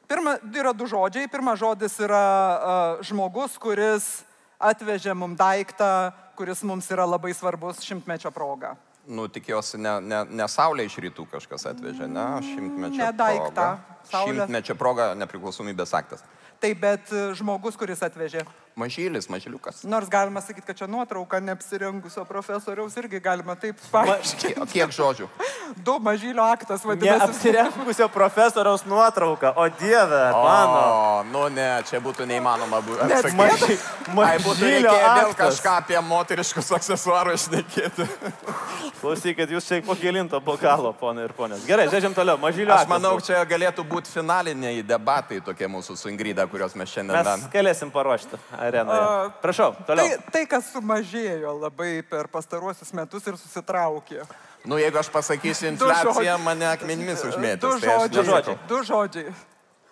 Pirma, 0.08 0.36
yra 0.52 0.74
du 0.76 0.86
žodžiai. 0.86 1.28
Pirmas 1.32 1.58
žodis 1.58 1.94
yra 2.04 2.20
uh, 2.20 3.04
žmogus, 3.04 3.56
kuris 3.60 4.22
atvežė 4.60 5.14
mums 5.16 5.38
daiktą, 5.40 6.12
kuris 6.36 6.60
mums 6.66 6.90
yra 6.92 7.06
labai 7.08 7.32
svarbus 7.36 7.80
šimtmečio 7.84 8.32
proga. 8.34 8.74
Nu, 9.04 9.26
tikiuosi, 9.28 9.78
ne, 9.80 9.98
ne, 10.00 10.22
ne 10.32 10.46
Saulė 10.48 10.86
iš 10.88 10.96
rytų 11.04 11.26
kažkas 11.32 11.66
atvežė, 11.72 12.08
ne? 12.08 12.24
Šimtmečio 12.44 13.00
Ne 13.00 13.10
daiktą, 13.16 13.48
proga. 13.52 13.98
Saulė. 14.08 14.38
Šimtmečio 14.44 14.76
proga 14.80 15.10
nepriklausomybės 15.20 15.92
aktas. 15.96 16.24
Taip, 16.60 16.78
bet 16.80 17.12
žmogus, 17.36 17.76
kuris 17.80 18.00
atvežė. 18.04 18.44
Mažylis, 18.76 19.28
mažyliukas. 19.30 19.84
Nors 19.86 20.08
galima 20.10 20.40
sakyti, 20.42 20.66
kad 20.66 20.76
čia 20.76 20.86
nuotrauka 20.90 21.38
neapsirengusio 21.40 22.24
profesoriaus 22.26 22.96
irgi 22.98 23.20
galima 23.22 23.54
taip 23.54 23.78
paaiškinti. 23.92 24.54
Kie- 24.54 24.66
Kiek 24.72 24.90
žodžių? 24.96 25.28
Du 25.86 25.94
mažylio 25.98 26.42
aktas 26.44 26.82
vadinasi. 26.84 27.18
Neapsirengusio 27.52 28.08
profesoriaus 28.12 28.82
nuotrauka, 28.86 29.52
o 29.56 29.64
dieve, 29.80 30.20
mano. 30.32 30.80
O, 30.82 31.22
nu 31.30 31.44
ne, 31.48 31.68
čia 31.88 32.00
būtų 32.04 32.26
neįmanoma 32.28 32.82
būti. 32.84 33.06
Net 33.08 33.30
Maži, 33.34 33.78
Ai, 34.20 34.36
būtų 34.42 34.60
mažylio 34.60 34.92
reikėję 34.92 35.14
vėl 35.18 35.32
kažką 35.38 35.72
apie 35.80 35.96
moteriškus 36.04 36.68
aksesuarus 36.76 37.46
šnekėti. 37.48 38.06
Klausykit, 39.00 39.50
jūs 39.56 39.66
čia 39.68 39.80
po 39.84 39.96
kilinto 39.98 40.38
bokalo, 40.44 40.92
ponai 41.00 41.24
ir 41.28 41.32
ponės. 41.36 41.64
Gerai, 41.68 41.86
žiūrėsim 41.92 42.14
toliau. 42.16 42.38
Mažylio 42.40 42.72
Aš 42.74 42.84
aktas. 42.84 42.92
manau, 42.92 43.14
čia 43.24 43.40
galėtų 43.48 43.84
būti 43.88 44.12
finaliniai 44.12 44.84
debatai 44.86 45.40
tokie 45.44 45.68
mūsų 45.68 45.96
su 46.00 46.12
Ingrida, 46.12 46.46
kuriuos 46.50 46.76
mes 46.78 46.92
šiandien 46.92 47.18
Mes 47.24 47.48
galėsim 47.52 47.90
paruošti 47.92 48.38
arenoje. 48.68 49.30
Prašau, 49.42 49.70
toliau. 49.86 50.08
Tai, 50.08 50.32
tai, 50.34 50.42
kas 50.50 50.70
sumažėjo 50.74 51.52
labai 51.60 52.02
per 52.08 52.28
pastaruosius 52.32 52.92
metus 52.96 53.26
ir 53.30 53.36
susitraukė. 53.40 54.24
Nu, 54.64 54.78
jeigu 54.80 54.96
aš 54.96 55.10
pasakysiu 55.12 55.68
Du 55.68 55.74
infliaciją, 55.74 56.12
žodžiai. 56.16 56.40
mane 56.44 56.66
akmenimis 56.70 57.20
Du 57.20 57.28
užmėtys. 57.34 57.80
Tai 57.84 57.96
aš 57.98 58.14
žodžiai. 58.30 58.58
Du 58.70 58.80
žodžiai. 58.88 59.34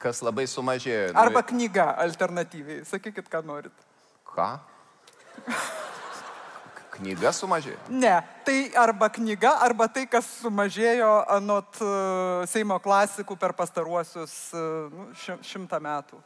Kas 0.02 0.22
labai 0.24 0.48
sumažėjo. 0.50 1.12
Nu, 1.12 1.20
Arba 1.20 1.42
knyga 1.46 1.90
alternatyviai. 2.02 2.80
Sakykit, 2.88 3.28
ką 3.30 3.44
norit. 3.46 3.72
Ką? 4.32 4.48
Knyga 6.92 7.30
sumažėjo. 7.32 7.78
Ne, 7.88 8.18
tai 8.44 8.68
arba 8.76 9.08
knyga, 9.08 9.54
arba 9.64 9.87
tai, 9.88 10.04
kas 10.11 10.26
sumažėjo 10.42 11.08
anot 11.32 11.78
e, 11.80 11.87
Seimo 12.52 12.76
klasikų 12.85 13.37
per 13.40 13.54
pastaruosius 13.56 14.35
nu, 14.92 15.06
ši- 15.16 15.38
šimtą 15.54 15.80
metų. 15.80 16.20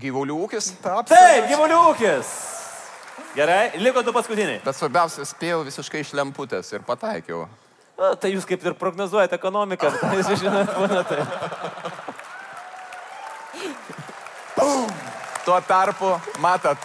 Gyvulių 0.00 0.36
ūkis. 0.46 0.70
Ta, 0.80 1.02
Taip, 1.02 1.12
absoliučiai. 1.12 1.48
gyvulių 1.50 1.78
ūkis. 1.90 2.28
Gerai, 3.36 3.72
liko 3.80 4.02
du 4.04 4.12
paskutiniai. 4.12 4.60
Bet 4.64 4.76
svarbiausia, 4.76 5.24
spėjau 5.28 5.62
visiškai 5.66 6.00
iš 6.04 6.12
lemputės 6.16 6.72
ir 6.72 6.84
pataikiau. 6.86 7.44
A, 8.00 8.14
tai 8.16 8.32
jūs 8.32 8.46
kaip 8.48 8.64
ir 8.64 8.76
prognozuojate 8.80 9.36
ekonomiką, 9.36 9.92
tai 10.00 10.16
jūs 10.18 10.32
žinote, 10.40 10.72
būna 10.80 11.04
tai. 11.08 11.20
Tuo 15.44 15.60
tarpu, 15.66 16.14
matot, 16.40 16.78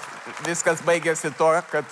viskas 0.46 0.84
baigėsi 0.86 1.32
to, 1.38 1.52
kad 1.72 1.86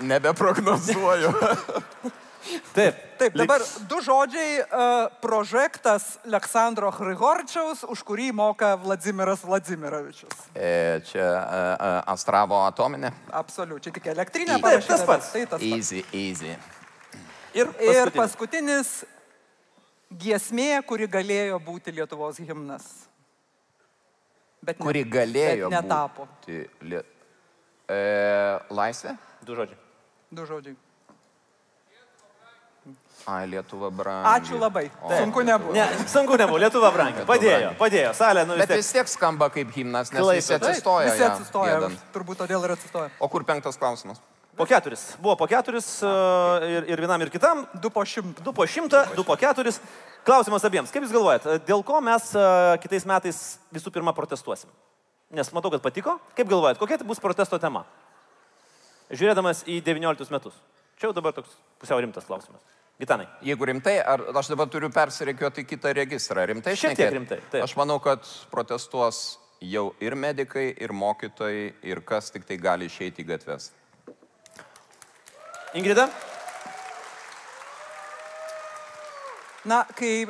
nebeprognozuoju. 0.00 1.32
Taip, 2.74 2.96
Taip, 3.18 3.34
dabar 3.36 3.60
du 3.90 3.98
žodžiai. 4.04 4.60
Uh, 4.62 5.10
projektas 5.20 6.18
Aleksandro 6.24 6.90
Hrigorčiaus, 6.94 7.82
už 7.90 8.02
kurį 8.06 8.30
moka 8.36 8.76
Vladimiras 8.80 9.42
Vladimirovičius. 9.44 10.46
E, 10.54 11.00
čia 11.10 11.26
e, 11.26 11.90
Astravo 12.14 12.60
atominė. 12.64 13.10
Absoliučiai, 13.34 13.92
tik 13.98 14.06
elektrinė 14.14 14.60
Taip, 14.62 14.86
tas 14.86 15.02
pats. 15.08 15.32
Tai 15.34 15.42
tas 15.44 15.58
pats. 15.58 15.66
Easy, 15.66 16.04
easy. 16.14 16.54
ir, 17.54 17.66
Ir 17.66 18.12
paskutinis. 18.14 18.16
paskutinis 18.22 18.94
giesmė, 20.22 20.70
kuri 20.88 21.08
galėjo 21.10 21.58
būti 21.60 21.92
Lietuvos 21.98 22.38
himnas. 22.40 22.86
Bet 24.62 24.78
ne- 24.78 24.86
Kuri 24.86 25.04
galėjo 25.04 25.68
bet 25.70 25.82
netapo. 25.82 26.26
būti. 26.30 26.62
Lie... 26.82 27.02
E, 27.88 27.98
laisvė? 28.70 29.16
Du 29.42 29.54
žodžiai. 29.58 29.78
Du 30.32 30.46
žodžiai. 30.46 30.76
Ai, 33.28 33.42
Lietuva 33.50 33.90
brangi. 33.92 34.24
Ačiū 34.30 34.56
labai. 34.60 34.86
O, 35.04 35.10
Sunku 35.12 35.42
nebuvo. 35.44 35.74
Ne, 35.76 35.84
sunku 36.08 36.36
nebuvo, 36.40 36.56
Lietuva 36.62 36.88
brangi. 36.94 37.24
Padėjo, 37.28 37.58
brangi. 37.58 37.78
padėjo. 37.80 38.12
Salė, 38.16 38.44
nu 38.48 38.54
vis 38.56 38.62
Bet 38.62 38.70
tiek. 38.72 38.80
vis 38.80 38.92
tiek 38.94 39.10
skamba 39.12 39.50
kaip 39.52 39.72
himnas, 39.74 40.12
nes 40.14 40.22
Klaipėda. 40.22 40.38
visi 40.40 40.54
atsistoja. 40.56 41.10
Visi 41.12 41.24
atsistoja. 41.26 41.74
giedant. 41.76 42.04
Turbūt 42.14 42.40
todėl 42.44 42.64
ir 42.64 42.72
atsistoja. 42.78 43.10
O 43.20 43.28
kur 43.28 43.44
penktas 43.44 43.76
klausimas? 43.76 44.22
Po 44.56 44.64
keturis. 44.66 45.02
Buvo 45.22 45.36
po 45.38 45.46
keturis 45.46 45.90
uh, 46.02 46.64
ir, 46.66 46.88
ir 46.94 46.98
vienam, 47.04 47.20
ir 47.22 47.30
kitam. 47.30 47.66
Du 47.82 47.90
po 47.94 48.02
šimtą. 48.02 48.42
Du 48.42 48.52
po 48.56 48.64
šimtą, 48.66 49.04
du 49.14 49.22
po 49.28 49.36
keturis. 49.38 49.76
Klausimas 50.26 50.64
abiems. 50.66 50.90
Kaip 50.94 51.04
Jūs 51.04 51.12
galvojat, 51.14 51.44
dėl 51.68 51.84
ko 51.86 52.00
mes 52.02 52.32
uh, 52.34 52.74
kitais 52.82 53.04
metais 53.06 53.42
visų 53.74 53.92
pirma 53.94 54.14
protestuosim? 54.16 54.70
Nes 55.30 55.52
matau, 55.52 55.70
kad 55.70 55.84
patiko. 55.84 56.16
Kaip 56.34 56.48
galvojat, 56.48 56.80
kokia 56.80 56.98
tai 56.98 57.06
bus 57.06 57.20
protesto 57.20 57.58
tema? 57.60 57.84
Žiūrėdamas 59.12 59.62
į 59.68 59.78
19 59.84 60.32
metus. 60.34 60.56
Čia 60.98 61.08
jau 61.08 61.14
dabar 61.16 61.32
toks 61.36 61.52
pusiau 61.80 62.00
rimtas 62.02 62.26
klausimas. 62.26 62.60
Gitanai. 62.98 63.28
Jeigu 63.46 63.66
rimtai, 63.70 64.00
ar 64.02 64.24
aš 64.34 64.48
dabar 64.50 64.66
turiu 64.66 64.90
persireikiuoti 64.90 65.62
kitą 65.64 65.92
registrą? 65.94 66.42
Rimtai 66.50 66.74
Šiek 66.74 66.96
tiek 66.98 67.12
rimtai, 67.14 67.38
taip. 67.52 67.62
Aš 67.62 67.76
manau, 67.78 68.00
kad 68.02 68.26
protestuos 68.50 69.38
jau 69.62 69.92
ir 70.02 70.16
medikai, 70.18 70.72
ir 70.74 70.90
mokytojai, 70.90 71.68
ir 71.86 72.02
kas 72.06 72.32
tik 72.34 72.48
tai 72.48 72.58
gali 72.58 72.90
išeiti 72.90 73.22
į 73.22 73.28
gatves. 73.30 73.70
Ingrida? 75.78 76.08
Na, 79.68 79.82
kai 79.96 80.22
e, 80.24 80.28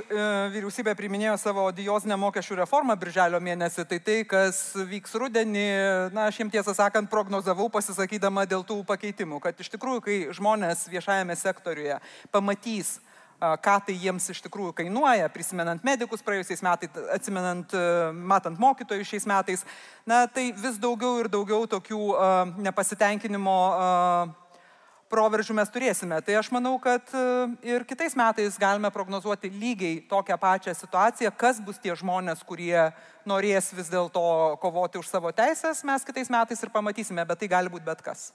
vyriausybė 0.50 0.96
priminėjo 0.98 1.36
savo 1.38 1.68
odiozinę 1.68 2.16
mokesčių 2.18 2.56
reformą 2.62 2.96
birželio 2.98 3.38
mėnesį, 3.44 3.84
tai 3.86 3.98
tai, 4.02 4.16
kas 4.26 4.58
vyks 4.88 5.14
rudenį, 5.20 5.66
na, 6.14 6.24
aš 6.26 6.40
jiems 6.40 6.54
tiesą 6.56 6.74
sakant 6.74 7.10
prognozavau 7.12 7.68
pasisakydama 7.70 8.48
dėl 8.50 8.64
tų 8.66 8.80
pakeitimų, 8.88 9.38
kad 9.44 9.60
iš 9.62 9.70
tikrųjų, 9.76 10.02
kai 10.06 10.16
žmonės 10.34 10.88
viešajame 10.90 11.36
sektoriuje 11.38 12.00
pamatys, 12.34 12.96
ką 13.38 13.76
tai 13.86 13.94
jiems 13.94 14.26
iš 14.32 14.40
tikrųjų 14.48 14.74
kainuoja, 14.80 15.28
prisimenant 15.30 15.86
medikus 15.86 16.24
praėjusiais 16.26 16.64
metais, 16.66 16.98
atsimenant, 17.14 17.70
e, 17.70 18.10
matant 18.32 18.58
mokytojus 18.58 19.12
šiais 19.12 19.28
metais, 19.30 19.62
na, 20.08 20.24
tai 20.26 20.48
vis 20.50 20.82
daugiau 20.82 21.22
ir 21.22 21.30
daugiau 21.30 21.68
tokių 21.70 22.02
a, 22.10 22.34
nepasitenkinimo 22.66 23.58
a, 23.70 23.86
proveržių 25.10 25.56
mes 25.58 25.70
turėsime. 25.72 26.20
Tai 26.24 26.38
aš 26.40 26.50
manau, 26.54 26.74
kad 26.82 27.04
e, 27.16 27.22
ir 27.66 27.84
kitais 27.88 28.16
metais 28.18 28.58
galime 28.60 28.90
prognozuoti 28.94 29.50
lygiai 29.52 30.00
tokią 30.08 30.38
pačią 30.40 30.74
situaciją, 30.76 31.32
kas 31.36 31.60
bus 31.64 31.80
tie 31.82 31.96
žmonės, 31.98 32.44
kurie 32.46 32.90
norės 33.28 33.72
vis 33.76 33.90
dėlto 33.92 34.22
kovoti 34.62 35.00
už 35.00 35.08
savo 35.10 35.32
teisės, 35.36 35.84
mes 35.84 36.04
kitais 36.06 36.30
metais 36.32 36.62
ir 36.64 36.72
pamatysime, 36.72 37.24
bet 37.28 37.40
tai 37.42 37.50
gali 37.50 37.72
būti 37.72 37.88
bet 37.88 38.04
kas. 38.04 38.30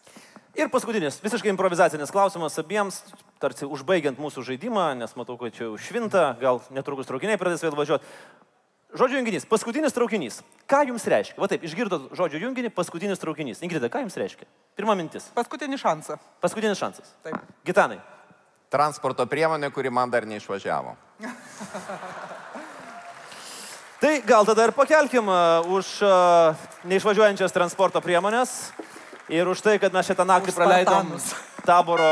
Ir 0.53 0.69
paskutinis, 0.69 1.17
visiškai 1.23 1.49
improvizacinis 1.49 2.13
klausimas 2.13 2.59
abiems, 2.61 2.99
tarsi 3.41 3.65
užbaigiant 3.65 4.21
mūsų 4.21 4.45
žaidimą, 4.51 4.91
nes 4.99 5.15
matau, 5.17 5.37
kad 5.41 5.55
čia 5.55 5.65
jau 5.65 5.79
švinta, 5.81 6.33
gal 6.41 6.61
netrukus 6.73 7.09
traukiniai 7.09 7.41
pradės 7.41 7.65
vėl 7.65 7.77
važiuoti. 7.79 8.05
Žodžių 8.93 9.17
junginys, 9.17 9.45
paskutinis 9.49 9.95
traukinys. 9.95 10.35
Ką 10.69 10.83
jums 10.85 11.05
reiškia? 11.09 11.39
Va 11.41 11.47
taip, 11.49 11.63
išgirdot 11.65 12.11
žodžių 12.13 12.43
junginį, 12.43 12.69
paskutinis 12.77 13.17
traukinys. 13.17 13.63
Ingrida, 13.65 13.89
ką 13.89 14.03
jums 14.03 14.17
reiškia? 14.21 14.45
Pirma 14.77 14.93
mintis. 14.97 15.25
Paskutinį 15.33 15.79
šansą. 15.81 16.19
Paskutinis 16.43 16.77
šansas. 16.77 17.09
Taip. 17.25 17.39
Gitanai. 17.65 17.97
Transporto 18.73 19.25
priemonė, 19.29 19.73
kuri 19.73 19.89
man 19.89 20.13
dar 20.13 20.29
neišvažiavo. 20.29 20.93
Tai 24.03 24.13
gal 24.27 24.45
tada 24.45 24.67
ir 24.67 24.73
pakelkim 24.75 25.29
uh, 25.31 25.63
už 25.73 26.03
uh, 26.03 26.53
neišvažiuojančias 26.91 27.53
transporto 27.55 28.01
priemonės 28.03 28.73
ir 29.31 29.47
už 29.47 29.61
tai, 29.63 29.77
kad 29.79 29.95
mes 29.95 30.05
šitą 30.05 30.25
naktį 30.27 30.53
praleidom 30.53 31.15
taboro. 31.63 32.09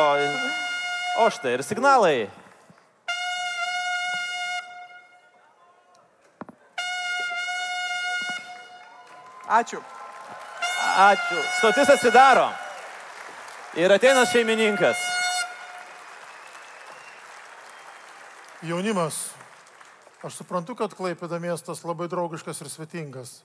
O 1.19 1.27
štai 1.29 1.57
ir 1.57 1.65
signalai. 1.67 2.31
Ačiū. 9.51 9.81
Ačiū. 10.95 11.39
Stotis 11.59 11.89
atsidaro. 11.91 12.47
Ir 13.75 13.91
ateina 13.91 14.23
šeimininkas. 14.27 14.99
Jaunimas, 18.61 19.17
aš 20.23 20.37
suprantu, 20.39 20.75
kad 20.77 20.93
Klaipėda 20.95 21.39
miestas 21.41 21.81
labai 21.83 22.05
draugiškas 22.11 22.61
ir 22.61 22.69
svetingas, 22.69 23.41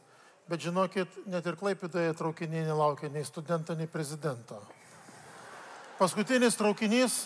bet 0.46 0.60
žinokit, 0.60 1.08
net 1.26 1.46
ir 1.48 1.56
Klaipėdoje 1.56 2.12
traukiniai 2.18 2.66
nelaukia 2.68 3.08
nei 3.10 3.24
studento, 3.24 3.74
nei 3.74 3.88
prezidento. 3.88 4.60
Paskutinis 5.96 6.58
traukinys 6.60 7.24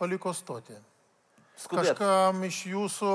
paliko 0.00 0.32
stoti. 0.32 0.74
Skubėt. 1.58 1.92
Kažkam 1.92 2.42
iš 2.48 2.64
jūsų, 2.72 3.14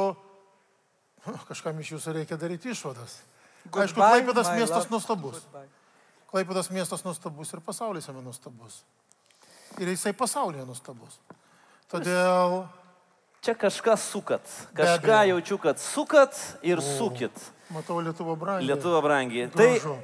kažkam 1.49 1.79
iš 1.81 1.95
jūsų 1.95 2.17
reikia 2.21 2.37
daryti 2.37 2.71
išvadas. 2.71 3.17
Aišku, 3.71 3.95
Goodbye, 3.95 4.21
Klaipėdas 4.21 4.49
my 4.51 4.59
miestas 4.59 4.89
nuostabus. 4.91 5.39
Goodbye. 5.45 5.67
Klaipėdas 6.33 6.69
miestas 6.73 7.03
nuostabus 7.05 7.53
ir 7.53 7.61
pasaulis 7.63 8.07
jame 8.09 8.21
nuostabus. 8.25 8.81
Ir 9.79 9.87
jisai 9.93 10.13
pasaulyje 10.13 10.65
nuostabus. 10.67 11.19
Todėl 11.89 12.63
Čia 13.43 13.57
kažką 13.59 13.97
sukat. 13.99 14.45
Kažką 14.71 15.17
jaučiu, 15.27 15.57
kad 15.59 15.75
sukat 15.79 16.31
ir 16.63 16.79
sukit. 16.79 17.35
Matau 17.75 17.99
Lietuvo 17.99 18.37
brangį. 18.39 18.69
Lietuva 18.69 19.01
brangiai. 19.03 19.49
Tai 19.51 19.67
Gražu. 19.67 19.97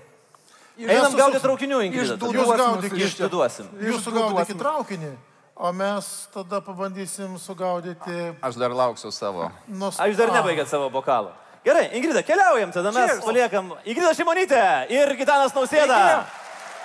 einam 0.76 1.06
Mes 1.08 1.16
gaudyti 1.16 1.40
su- 1.40 1.46
traukinių, 1.48 1.80
Ingrida. 1.88 2.18
Jūs 2.20 2.52
gaudykit. 2.60 3.00
Išduosim. 3.00 3.70
Jūs 3.80 3.96
Iš 3.96 4.04
sugaudykit 4.04 4.36
duosim. 4.36 4.60
traukinį, 4.60 5.12
o 5.56 5.72
mes 5.72 6.28
tada 6.34 6.60
pabandysim 6.60 7.40
sugaudyti... 7.40 8.36
Aš 8.44 8.60
dar 8.60 8.76
lauksiu 8.76 9.12
savo. 9.12 9.48
Nus... 9.72 9.96
A, 10.00 10.10
jūs 10.12 10.20
dar 10.20 10.36
nebaigėt 10.36 10.68
savo 10.68 10.90
bokalo. 10.92 11.32
Gerai, 11.66 11.90
Ingrida, 11.94 12.24
keliaujam, 12.24 12.72
tada 12.72 12.92
mes 12.92 13.10
Cheers. 13.12 13.26
paliekam 13.26 13.74
Ingrida 13.84 14.14
Šimonytė 14.16 14.62
ir 14.96 15.12
Gitanas 15.20 15.52
Nausėda. 15.56 16.00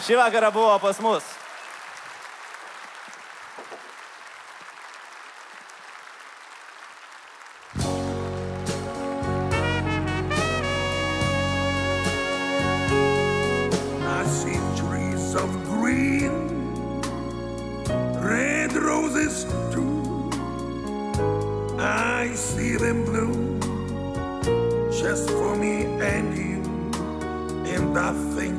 Šį 0.02 0.18
vakarą 0.18 0.50
buvo 0.54 0.74
pas 0.82 0.98
mus. 1.00 1.22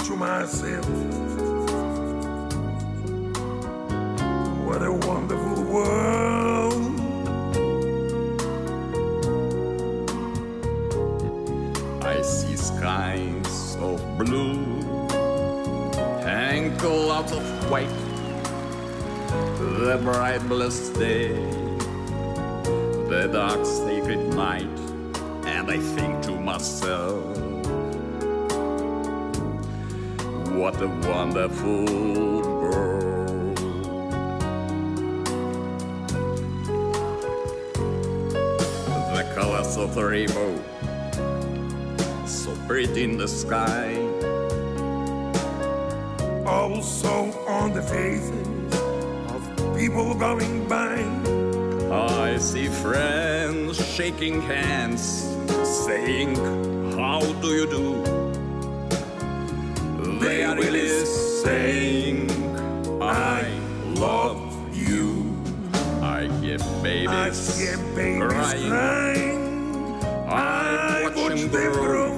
To 0.05 0.15
myself, 0.15 0.87
what 4.63 4.83
a 4.83 4.91
wonderful 4.91 5.63
world. 5.63 6.99
I 12.03 12.21
see 12.21 12.55
skies 12.55 13.77
of 13.81 13.99
blue 14.19 14.79
and 16.23 16.77
clouds 16.77 17.31
of 17.31 17.71
white. 17.71 17.89
The 19.79 19.99
bright 20.03 20.47
blessed 20.47 20.93
day, 20.99 21.33
a 31.37 31.47
wonderful 31.47 31.85
world. 32.61 33.57
The 39.13 39.31
colors 39.35 39.77
of 39.77 39.95
the 39.95 40.05
rainbow 40.05 40.55
so 42.25 42.55
pretty 42.67 43.03
in 43.03 43.17
the 43.17 43.27
sky. 43.27 43.95
Also 46.45 47.33
on 47.47 47.73
the 47.73 47.81
faces 47.81 48.47
of 49.33 49.75
people 49.75 50.13
going 50.15 50.67
by. 50.67 51.03
I 51.91 52.37
see 52.37 52.67
friends 52.67 53.83
shaking 53.93 54.41
hands, 54.41 55.01
saying, 55.63 56.35
How 56.95 57.19
do 57.41 57.47
you 57.47 57.67
do? 57.67 58.15
They 60.19 60.43
are 60.43 60.55
really 60.55 61.05
saying, 61.45 62.29
I 63.01 63.43
love 63.99 64.41
you. 64.75 65.31
I 66.01 66.27
hear 66.41 66.57
I 66.59 66.83
babies 66.83 67.37
see 67.37 67.75
babies 67.95 68.23
crying. 68.31 68.69
crying. 68.69 70.03
I 70.27 71.03
I 71.05 71.11
watch 71.15 71.41
them 71.41 71.51
grow. 71.51 72.11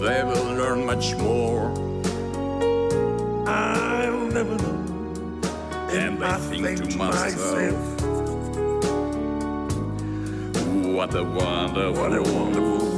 They 0.00 0.22
will 0.24 0.54
learn 0.60 0.86
much 0.86 1.16
more. 1.16 1.66
I'll 3.48 4.26
never 4.28 4.56
know. 4.56 4.78
And 5.90 6.24
I 6.24 6.38
think 6.38 6.88
to 6.88 6.96
myself, 6.96 7.74
What 10.96 11.14
a 11.14 11.24
wonderful, 11.24 11.92
what 12.00 12.12
a 12.12 12.22
wonderful 12.22 12.89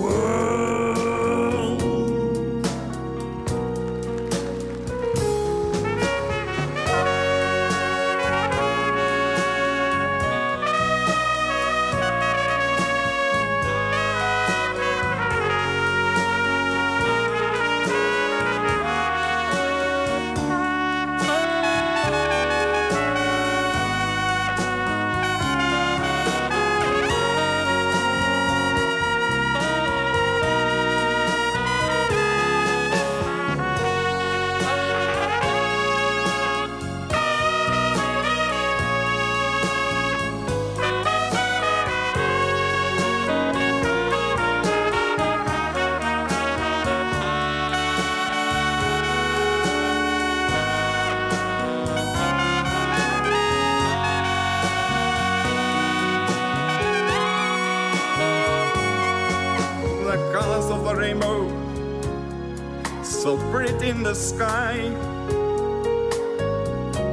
sky. 64.22 64.78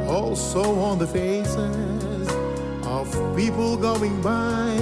also 0.08 0.80
on 0.80 1.00
the 1.00 1.08
faces 1.08 2.28
of 2.86 3.08
people 3.36 3.76
going 3.76 4.22
by. 4.22 4.78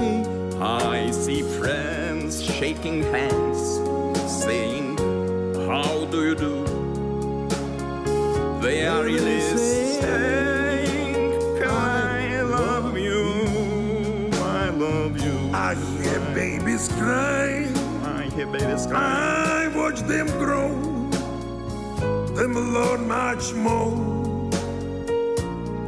I 0.60 1.12
see 1.12 1.42
friends 1.42 2.44
shaking 2.44 3.04
hands, 3.04 3.80
saying, 4.44 4.98
How 5.70 6.06
do 6.12 6.20
you 6.28 6.36
do? 6.36 6.56
They 8.62 8.86
are 8.86 9.04
really 9.04 9.40
saying, 9.40 10.44
I 11.64 12.42
love 12.42 12.98
you, 12.98 14.30
I 14.34 14.70
love 14.70 15.14
you. 15.26 15.36
I 15.54 15.76
hear 15.76 16.20
babies 16.36 16.90
crying. 17.00 17.76
I 18.04 18.24
hear 18.36 18.48
babies 18.48 18.86
crying. 18.86 19.72
I 19.72 19.78
watch 19.78 20.02
them 20.02 20.28
grow. 20.40 20.97
Them 22.38 22.54
learn 22.54 23.08
much 23.08 23.52
more. 23.56 23.98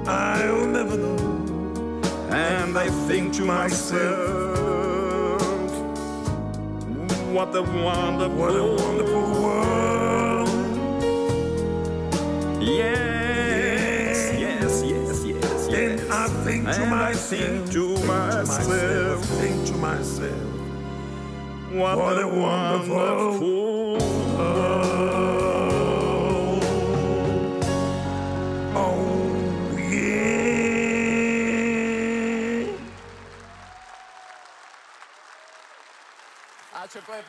I'll 0.08 0.66
never 0.66 0.98
know. 0.98 2.02
And 2.32 2.76
I 2.76 2.90
think 3.08 3.36
to 3.36 3.46
myself, 3.46 4.02
what 7.32 7.56
a 7.56 7.62
wonderful, 7.62 8.36
What 8.36 8.56
a 8.56 8.64
wonderful 8.64 9.44
world. 9.44 10.50
Yes, 12.60 14.34
yes, 14.40 14.84
yes, 14.84 15.24
yes, 15.24 15.26
yes. 15.28 15.68
And 15.68 16.02
I 16.12 16.28
think 16.46 16.64
to 16.66 16.86
myself, 16.88 17.30
think 17.30 17.72
to 17.74 18.06
myself, 18.08 19.24
think 19.24 19.68
to 19.68 19.74
myself, 19.74 20.50
what, 21.74 22.18
a 22.20 22.28
wonderful 22.28 23.59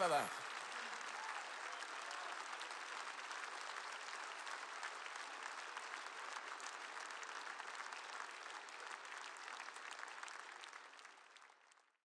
yeah. 0.01 0.09
Ačiū, 0.09 0.09
Klaipėda. 0.09 0.40